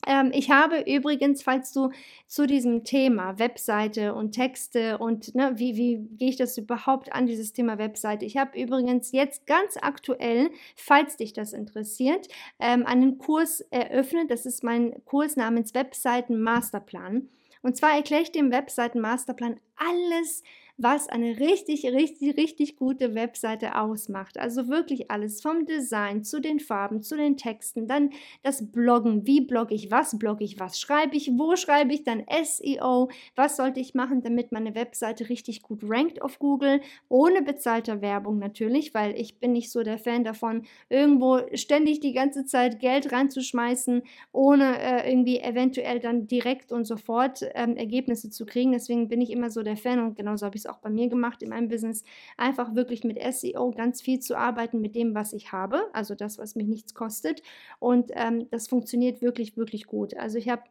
Ähm, 0.06 0.32
ich 0.34 0.50
habe 0.50 0.84
übrigens, 0.86 1.44
falls 1.44 1.72
du 1.72 1.90
zu 2.28 2.46
diesem 2.46 2.84
Thema 2.84 3.40
Webseite 3.40 4.14
und 4.14 4.32
Texte 4.32 4.98
und 4.98 5.34
ne, 5.36 5.54
wie, 5.56 5.76
wie 5.76 6.08
gehe 6.18 6.30
ich 6.30 6.36
das 6.36 6.58
überhaupt 6.58 7.14
an, 7.14 7.26
dieses 7.26 7.54
Thema 7.54 7.78
Webseite, 7.78 8.26
ich 8.26 8.38
habe 8.38 8.60
übrigens 8.60 9.12
jetzt 9.12 9.48
ganz 9.48 9.78
aktuell, 9.82 10.52
falls 10.76 11.18
dich 11.18 11.34
das 11.34 11.54
interessiert, 11.54 12.28
ähm, 12.60 12.86
einen 12.86 13.18
Kurs 13.18 13.62
eröffnet. 13.72 14.32
Das 14.32 14.46
ist 14.46 14.64
mein 14.64 14.94
Kurs 15.06 15.36
namens 15.36 15.74
Webseiten 15.74 16.42
Masterplan. 16.42 17.30
Und 17.62 17.78
zwar 17.78 17.96
erkläre 17.96 18.24
ich 18.24 18.32
dem 18.32 18.52
Webseiten 18.52 19.00
Masterplan 19.00 19.58
alles, 19.78 20.44
was 20.78 21.08
eine 21.08 21.40
richtig, 21.40 21.86
richtig, 21.86 22.36
richtig 22.36 22.76
gute 22.78 23.14
Webseite 23.14 23.80
ausmacht. 23.80 24.40
Also 24.40 24.68
wirklich 24.68 25.12
alles 25.12 25.42
vom 25.42 25.66
Design 25.66 26.24
zu 26.24 26.42
den 26.42 26.60
Farben, 26.60 27.04
zu 27.04 27.16
den 27.16 27.38
Texten, 27.38 27.88
dann 27.88 28.10
das 28.42 28.72
Bloggen, 28.72 29.28
wie 29.28 29.42
blogge 29.42 29.76
ich, 29.76 29.92
was? 29.92 30.18
Blogge 30.18 30.44
ich, 30.44 30.60
was 30.60 30.80
schreibe 30.80 31.16
ich, 31.16 31.32
wo 31.38 31.56
schreibe 31.56 31.94
ich, 31.94 32.04
dann 32.04 32.24
SEO, 32.44 33.10
was 33.36 33.56
sollte 33.58 33.80
ich 33.80 33.94
machen, 33.94 34.24
damit 34.24 34.52
meine 34.52 34.74
Webseite 34.74 35.30
richtig 35.30 35.62
gut 35.62 35.82
rankt 35.84 36.22
auf 36.22 36.40
Google, 36.40 36.82
ohne 37.08 37.44
bezahlter 37.44 38.02
Werbung 38.02 38.40
natürlich, 38.40 38.96
weil 38.96 39.16
ich 39.20 39.40
bin 39.40 39.54
nicht 39.54 39.72
so 39.72 39.84
der 39.84 40.00
Fan 40.00 40.24
davon, 40.24 40.64
irgendwo 40.90 41.40
ständig 41.54 42.00
die 42.00 42.14
ganze 42.14 42.46
Zeit 42.46 42.80
Geld 42.80 43.12
reinzuschmeißen, 43.12 44.02
ohne 44.32 44.80
äh, 44.80 45.10
irgendwie 45.10 45.40
eventuell 45.40 46.00
dann 46.00 46.26
direkt 46.26 46.72
und 46.72 46.86
sofort 46.86 47.42
ähm, 47.54 47.78
Ergebnisse 47.78 48.32
zu 48.32 48.46
kriegen. 48.46 48.72
Deswegen 48.72 49.08
bin 49.08 49.22
ich 49.22 49.30
immer 49.30 49.52
so 49.52 49.62
der 49.62 49.78
Fan 49.78 50.00
und 50.00 50.16
genauso 50.16 50.46
habe 50.48 50.58
ich 50.58 50.63
es 50.66 50.70
auch 50.70 50.80
bei 50.80 50.90
mir 50.90 51.10
gemacht 51.10 51.42
in 51.44 51.50
meinem 51.50 51.68
Business, 51.68 52.04
einfach 52.38 52.76
wirklich 52.76 53.04
mit 53.04 53.20
SEO 53.34 53.72
ganz 53.72 54.02
viel 54.02 54.20
zu 54.20 54.38
arbeiten 54.38 54.82
mit 54.82 54.96
dem, 54.96 55.16
was 55.16 55.34
ich 55.34 55.52
habe, 55.52 55.90
also 55.94 56.16
das, 56.16 56.38
was 56.38 56.56
mich 56.56 56.68
nichts 56.68 56.94
kostet. 56.94 57.42
Und 57.80 58.12
ähm, 58.14 58.48
das 58.52 58.68
funktioniert 58.68 59.22
wirklich, 59.22 59.58
wirklich 59.58 59.86
gut. 59.86 60.16
Also 60.18 60.38
ich 60.38 60.50
habe 60.50 60.64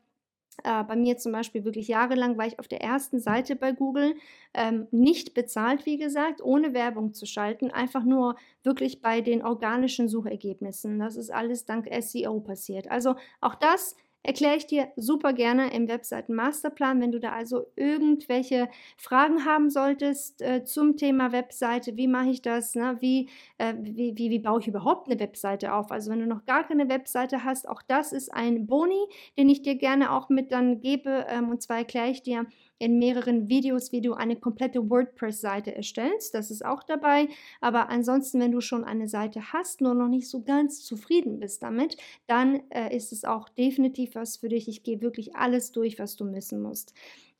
äh, 0.65 0.85
bei 0.85 0.97
mir 0.97 1.17
zum 1.17 1.33
Beispiel 1.33 1.65
wirklich 1.65 1.89
jahrelang 1.89 2.37
war 2.37 2.47
ich 2.47 2.59
auf 2.59 2.69
der 2.69 2.83
ersten 2.83 3.21
Seite 3.21 3.57
bei 3.57 3.73
Google, 3.73 4.15
ähm, 4.55 4.87
nicht 4.91 5.35
bezahlt, 5.35 5.87
wie 5.87 5.97
gesagt, 5.97 6.43
ohne 6.43 6.75
Werbung 6.75 7.15
zu 7.15 7.27
schalten, 7.27 7.71
einfach 7.71 8.05
nur 8.05 8.37
wirklich 8.63 9.01
bei 9.01 9.21
den 9.21 9.43
organischen 9.43 10.09
Suchergebnissen. 10.09 10.99
Das 10.99 11.17
ist 11.17 11.31
alles 11.31 11.65
dank 11.65 11.89
SEO 12.01 12.41
passiert. 12.41 12.91
Also 12.91 13.15
auch 13.41 13.55
das 13.55 13.97
erkläre 14.23 14.57
ich 14.57 14.67
dir 14.67 14.89
super 14.97 15.33
gerne 15.33 15.73
im 15.73 15.89
Webseiten 15.89 16.35
Masterplan. 16.35 17.01
Wenn 17.01 17.13
du 17.13 17.21
da 17.21 17.33
also 17.33 17.67
irgendwelche 17.77 18.69
Fragen 18.97 19.45
haben 19.45 19.71
solltest 19.71 20.43
äh, 20.43 20.65
zum 20.65 20.97
Thema 20.97 21.33
Webseite, 21.33 21.97
wie 21.97 22.09
mache 22.09 22.31
ich 22.31 22.43
das, 22.43 22.75
ne? 22.75 22.97
wie, 23.01 23.29
äh, 23.59 23.75
wie, 23.81 24.17
wie, 24.17 24.31
wie 24.31 24.39
baue 24.39 24.61
ich 24.61 24.69
überhaupt 24.69 25.09
eine 25.09 25.19
Webseite 25.21 25.75
auf? 25.75 25.91
Also 25.91 26.11
wenn 26.11 26.21
du 26.21 26.27
noch 26.27 26.45
gar 26.45 26.67
keine 26.67 26.89
Webseite 26.89 27.45
hast, 27.45 27.69
auch 27.69 27.83
das 27.83 28.13
ist 28.13 28.33
ein 28.33 28.67
Boni, 28.67 29.07
den 29.37 29.49
ich 29.49 29.63
dir 29.63 29.77
gerne 29.77 30.13
auch 30.13 30.29
mit 30.29 30.53
dann 30.53 30.81
gebe. 30.81 31.27
Ähm, 31.29 31.49
und 31.51 31.63
zwar 31.63 31.79
erkläre 31.79 32.11
ich 32.11 32.23
dir, 32.23 32.47
in 32.79 32.99
mehreren 32.99 33.49
Videos, 33.49 33.93
wie 33.93 34.01
du 34.01 34.15
eine 34.15 34.37
komplette 34.37 34.91
WordPress-Seite 34.91 35.75
erstellst. 35.75 36.35
Das 36.35 36.51
ist 36.51 36.65
auch 36.65 36.83
dabei. 36.83 37.29
Aber 37.61 37.89
ansonsten, 37.89 38.41
wenn 38.41 38.53
du 38.53 38.61
schon 38.61 38.85
eine 38.85 39.09
Seite 39.09 39.53
hast, 39.53 39.81
nur 39.81 39.95
noch 39.95 40.09
nicht 40.09 40.29
so 40.29 40.43
ganz 40.43 40.85
zufrieden 40.85 41.39
bist 41.39 41.63
damit, 41.63 41.97
dann 42.27 42.63
äh, 42.71 42.95
ist 42.95 43.13
es 43.13 43.25
auch 43.25 43.49
definitiv 43.49 44.15
was 44.15 44.37
für 44.37 44.49
dich. 44.49 44.69
Ich 44.69 44.83
gehe 44.83 45.01
wirklich 45.01 45.37
alles 45.37 45.73
durch, 45.73 45.99
was 45.99 46.17
du 46.17 46.33
wissen 46.33 46.61
musst. 46.61 46.95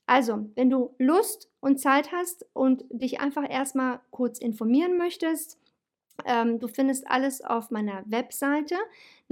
Also, 0.07 0.47
wenn 0.57 0.71
du 0.71 0.95
Lust 0.99 1.49
und 1.61 1.79
Zeit 1.79 2.13
hast 2.13 2.47
und 2.53 2.85
dich 2.91 3.21
einfach 3.21 3.49
erstmal 3.49 4.01
kurz 4.11 4.39
informieren 4.39 4.99
möchtest, 4.99 5.59
ähm, 6.25 6.59
du 6.59 6.69
findest 6.69 7.09
alles 7.09 7.43
auf 7.43 7.71
meiner 7.71 8.03
Webseite. 8.07 8.77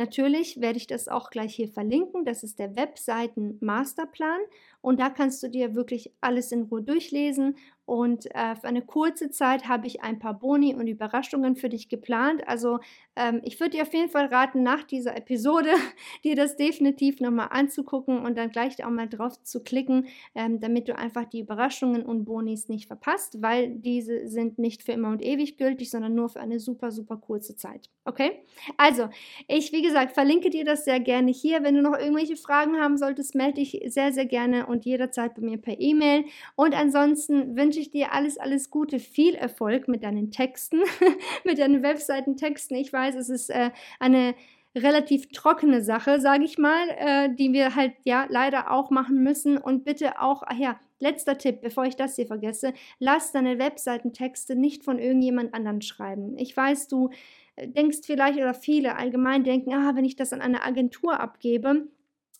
Natürlich 0.00 0.62
werde 0.62 0.78
ich 0.78 0.86
das 0.86 1.08
auch 1.08 1.28
gleich 1.28 1.54
hier 1.54 1.68
verlinken. 1.68 2.24
Das 2.24 2.42
ist 2.42 2.58
der 2.58 2.74
Webseiten 2.74 3.58
Masterplan 3.60 4.40
und 4.80 4.98
da 4.98 5.10
kannst 5.10 5.42
du 5.42 5.48
dir 5.50 5.74
wirklich 5.74 6.10
alles 6.22 6.52
in 6.52 6.62
Ruhe 6.62 6.80
durchlesen 6.80 7.54
und 7.90 8.32
äh, 8.36 8.54
für 8.54 8.68
eine 8.68 8.82
kurze 8.82 9.30
Zeit 9.30 9.66
habe 9.66 9.88
ich 9.88 10.00
ein 10.00 10.20
paar 10.20 10.34
Boni 10.38 10.76
und 10.76 10.86
Überraschungen 10.86 11.56
für 11.56 11.68
dich 11.68 11.88
geplant. 11.88 12.46
Also 12.46 12.78
ähm, 13.16 13.40
ich 13.42 13.58
würde 13.58 13.78
dir 13.78 13.82
auf 13.82 13.92
jeden 13.92 14.08
Fall 14.08 14.26
raten, 14.26 14.62
nach 14.62 14.84
dieser 14.84 15.16
Episode 15.16 15.70
dir 16.24 16.36
das 16.36 16.56
definitiv 16.56 17.18
nochmal 17.18 17.48
anzugucken 17.50 18.24
und 18.24 18.38
dann 18.38 18.52
gleich 18.52 18.84
auch 18.84 18.90
mal 18.90 19.08
drauf 19.08 19.42
zu 19.42 19.64
klicken, 19.64 20.06
ähm, 20.36 20.60
damit 20.60 20.88
du 20.88 20.96
einfach 20.96 21.24
die 21.24 21.40
Überraschungen 21.40 22.06
und 22.06 22.26
Bonis 22.26 22.68
nicht 22.68 22.86
verpasst, 22.86 23.42
weil 23.42 23.70
diese 23.70 24.28
sind 24.28 24.60
nicht 24.60 24.84
für 24.84 24.92
immer 24.92 25.08
und 25.08 25.20
ewig 25.20 25.58
gültig, 25.58 25.90
sondern 25.90 26.14
nur 26.14 26.28
für 26.28 26.38
eine 26.38 26.60
super, 26.60 26.92
super 26.92 27.16
kurze 27.16 27.56
Zeit. 27.56 27.90
Okay? 28.04 28.44
Also, 28.76 29.08
ich, 29.48 29.72
wie 29.72 29.82
gesagt, 29.82 29.89
verlinke 30.12 30.50
dir 30.50 30.64
das 30.64 30.84
sehr 30.84 31.00
gerne 31.00 31.30
hier. 31.30 31.62
Wenn 31.62 31.74
du 31.74 31.82
noch 31.82 31.98
irgendwelche 31.98 32.36
Fragen 32.36 32.78
haben 32.78 32.96
solltest, 32.96 33.34
melde 33.34 33.60
dich 33.60 33.80
sehr, 33.86 34.12
sehr 34.12 34.26
gerne 34.26 34.66
und 34.66 34.84
jederzeit 34.84 35.34
bei 35.34 35.42
mir 35.42 35.58
per 35.58 35.80
E-Mail. 35.80 36.24
Und 36.56 36.74
ansonsten 36.74 37.56
wünsche 37.56 37.80
ich 37.80 37.90
dir 37.90 38.12
alles, 38.12 38.38
alles 38.38 38.70
Gute, 38.70 38.98
viel 38.98 39.34
Erfolg 39.34 39.88
mit 39.88 40.04
deinen 40.04 40.30
Texten, 40.30 40.80
mit 41.44 41.58
deinen 41.58 41.82
Webseitentexten. 41.82 42.76
Ich 42.76 42.92
weiß, 42.92 43.14
es 43.16 43.28
ist 43.28 43.50
äh, 43.50 43.70
eine 43.98 44.34
relativ 44.76 45.28
trockene 45.32 45.82
Sache, 45.82 46.20
sage 46.20 46.44
ich 46.44 46.56
mal, 46.56 46.88
äh, 46.96 47.34
die 47.34 47.52
wir 47.52 47.74
halt 47.74 47.94
ja 48.04 48.26
leider 48.28 48.70
auch 48.70 48.90
machen 48.90 49.22
müssen. 49.22 49.58
Und 49.58 49.84
bitte 49.84 50.20
auch, 50.20 50.42
ach 50.46 50.56
ja, 50.56 50.78
letzter 51.00 51.38
Tipp, 51.38 51.60
bevor 51.60 51.84
ich 51.84 51.96
das 51.96 52.16
hier 52.16 52.26
vergesse, 52.26 52.72
lass 52.98 53.32
deine 53.32 53.58
Webseitentexte 53.58 54.54
nicht 54.54 54.84
von 54.84 54.98
irgendjemand 54.98 55.54
anderen 55.54 55.82
schreiben. 55.82 56.36
Ich 56.38 56.56
weiß, 56.56 56.88
du 56.88 57.10
denkst 57.58 57.98
vielleicht 58.04 58.38
oder 58.38 58.54
viele 58.54 58.96
allgemein 58.96 59.44
denken, 59.44 59.72
ah, 59.74 59.94
wenn 59.94 60.04
ich 60.04 60.16
das 60.16 60.32
an 60.32 60.40
eine 60.40 60.64
Agentur 60.64 61.20
abgebe, 61.20 61.88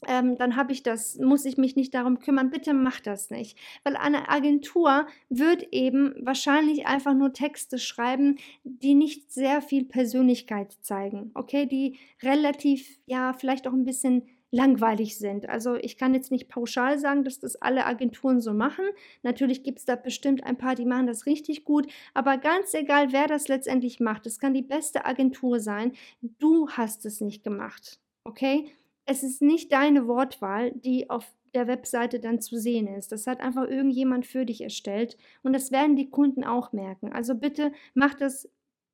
ähm, 0.07 0.37
dann 0.39 0.57
habe 0.57 0.73
ich 0.73 0.83
das, 0.83 1.19
muss 1.19 1.45
ich 1.45 1.57
mich 1.57 1.77
nicht 1.77 1.95
darum 1.95 2.19
kümmern. 2.19 2.51
Bitte 2.51 2.73
mach 2.73 3.01
das 3.01 3.31
nicht. 3.31 3.59
Weil 3.85 3.97
eine 3.97 4.29
Agentur 4.29 5.07
wird 5.29 5.69
eben 5.73 6.15
wahrscheinlich 6.21 6.87
einfach 6.87 7.15
nur 7.15 7.33
Texte 7.33 7.79
schreiben, 7.79 8.39
die 8.65 8.95
nicht 8.95 9.31
sehr 9.31 9.61
viel 9.61 9.85
Persönlichkeit 9.85 10.73
zeigen. 10.81 11.31
Okay, 11.35 11.67
die 11.67 11.99
relativ, 12.23 12.99
ja, 13.07 13.33
vielleicht 13.33 13.67
auch 13.67 13.73
ein 13.73 13.85
bisschen 13.85 14.23
langweilig 14.51 15.19
sind. 15.19 15.49
Also 15.49 15.77
ich 15.77 15.97
kann 15.97 16.15
jetzt 16.15 16.31
nicht 16.31 16.49
pauschal 16.49 16.99
sagen, 16.99 17.25
dass 17.25 17.39
das 17.39 17.57
alle 17.57 17.87
Agenturen 17.87 18.41
so 18.41 18.53
machen. 18.53 18.85
Natürlich 19.23 19.63
gibt 19.63 19.79
es 19.79 19.85
da 19.85 19.97
bestimmt 19.97 20.45
ein 20.45 20.59
paar, 20.59 20.75
die 20.75 20.87
machen 20.87 21.07
das 21.07 21.27
richtig 21.27 21.65
gut. 21.65 21.87
Aber 22.15 22.37
ganz 22.37 22.75
egal, 22.75 23.13
wer 23.13 23.27
das 23.27 23.49
letztendlich 23.49 24.01
macht, 24.01 24.27
es 24.27 24.39
kann 24.39 24.55
die 24.55 24.63
beste 24.63 25.05
Agentur 25.05 25.61
sein. 25.61 25.93
Du 26.21 26.69
hast 26.71 27.07
es 27.07 27.21
nicht 27.21 27.45
gemacht. 27.45 28.01
Okay? 28.25 28.73
es 29.11 29.25
ist 29.25 29.43
nicht 29.43 29.73
deine 29.73 30.07
Wortwahl, 30.07 30.71
die 30.73 31.11
auf 31.11 31.35
der 31.53 31.67
Webseite 31.67 32.21
dann 32.21 32.41
zu 32.41 32.57
sehen 32.59 32.87
ist. 32.87 33.11
Das 33.11 33.27
hat 33.27 33.41
einfach 33.41 33.67
irgendjemand 33.67 34.25
für 34.25 34.47
dich 34.47 34.61
erstellt 34.61 35.17
und 35.43 35.53
das 35.53 35.73
werden 35.73 35.97
die 35.97 36.11
Kunden 36.11 36.45
auch 36.45 36.73
merken. 36.73 37.13
Also 37.13 37.35
bitte 37.35 37.73
mach 37.95 38.15
das, 38.15 38.49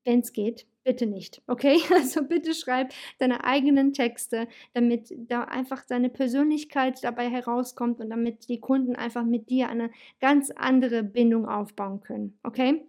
wenn 0.04 0.20
es 0.20 0.32
geht, 0.32 0.66
bitte 0.86 1.06
nicht. 1.06 1.42
Okay? 1.46 1.80
Also 1.96 2.22
bitte 2.22 2.54
schreib 2.54 2.92
deine 3.18 3.44
eigenen 3.44 3.92
Texte, 3.92 4.48
damit 4.74 5.12
da 5.16 5.42
einfach 5.42 5.84
deine 5.84 6.08
Persönlichkeit 6.08 7.02
dabei 7.02 7.28
herauskommt 7.28 8.00
und 8.00 8.10
damit 8.10 8.48
die 8.48 8.60
Kunden 8.60 8.96
einfach 8.96 9.24
mit 9.24 9.50
dir 9.50 9.68
eine 9.68 9.90
ganz 10.20 10.50
andere 10.50 11.02
Bindung 11.02 11.46
aufbauen 11.46 12.00
können. 12.00 12.38
Okay? 12.42 12.86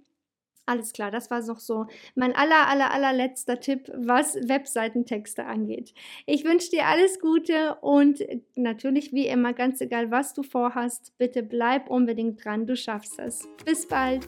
Alles 0.66 0.92
klar, 0.92 1.12
das 1.12 1.32
war 1.32 1.42
noch 1.46 1.62
so 1.62 1.88
mein 2.14 2.36
aller, 2.36 2.68
aller, 2.68 2.92
allerletzter 2.92 3.62
Tipp, 3.62 3.90
was 3.96 4.36
Webseitentexte 4.36 5.46
angeht. 5.46 5.94
Ich 6.26 6.44
wünsche 6.44 6.70
dir 6.70 6.86
alles 6.88 7.22
Gute 7.22 7.76
und 7.76 8.20
natürlich 8.56 9.14
wie 9.14 9.28
immer, 9.28 9.54
ganz 9.54 9.80
egal, 9.80 10.12
was 10.12 10.34
du 10.34 10.44
vorhast, 10.44 11.18
bitte 11.18 11.42
bleib 11.42 11.90
unbedingt 11.90 12.44
dran, 12.44 12.68
du 12.68 12.76
schaffst 12.76 13.18
es. 13.18 13.48
Bis 13.64 13.88
bald 13.88 14.28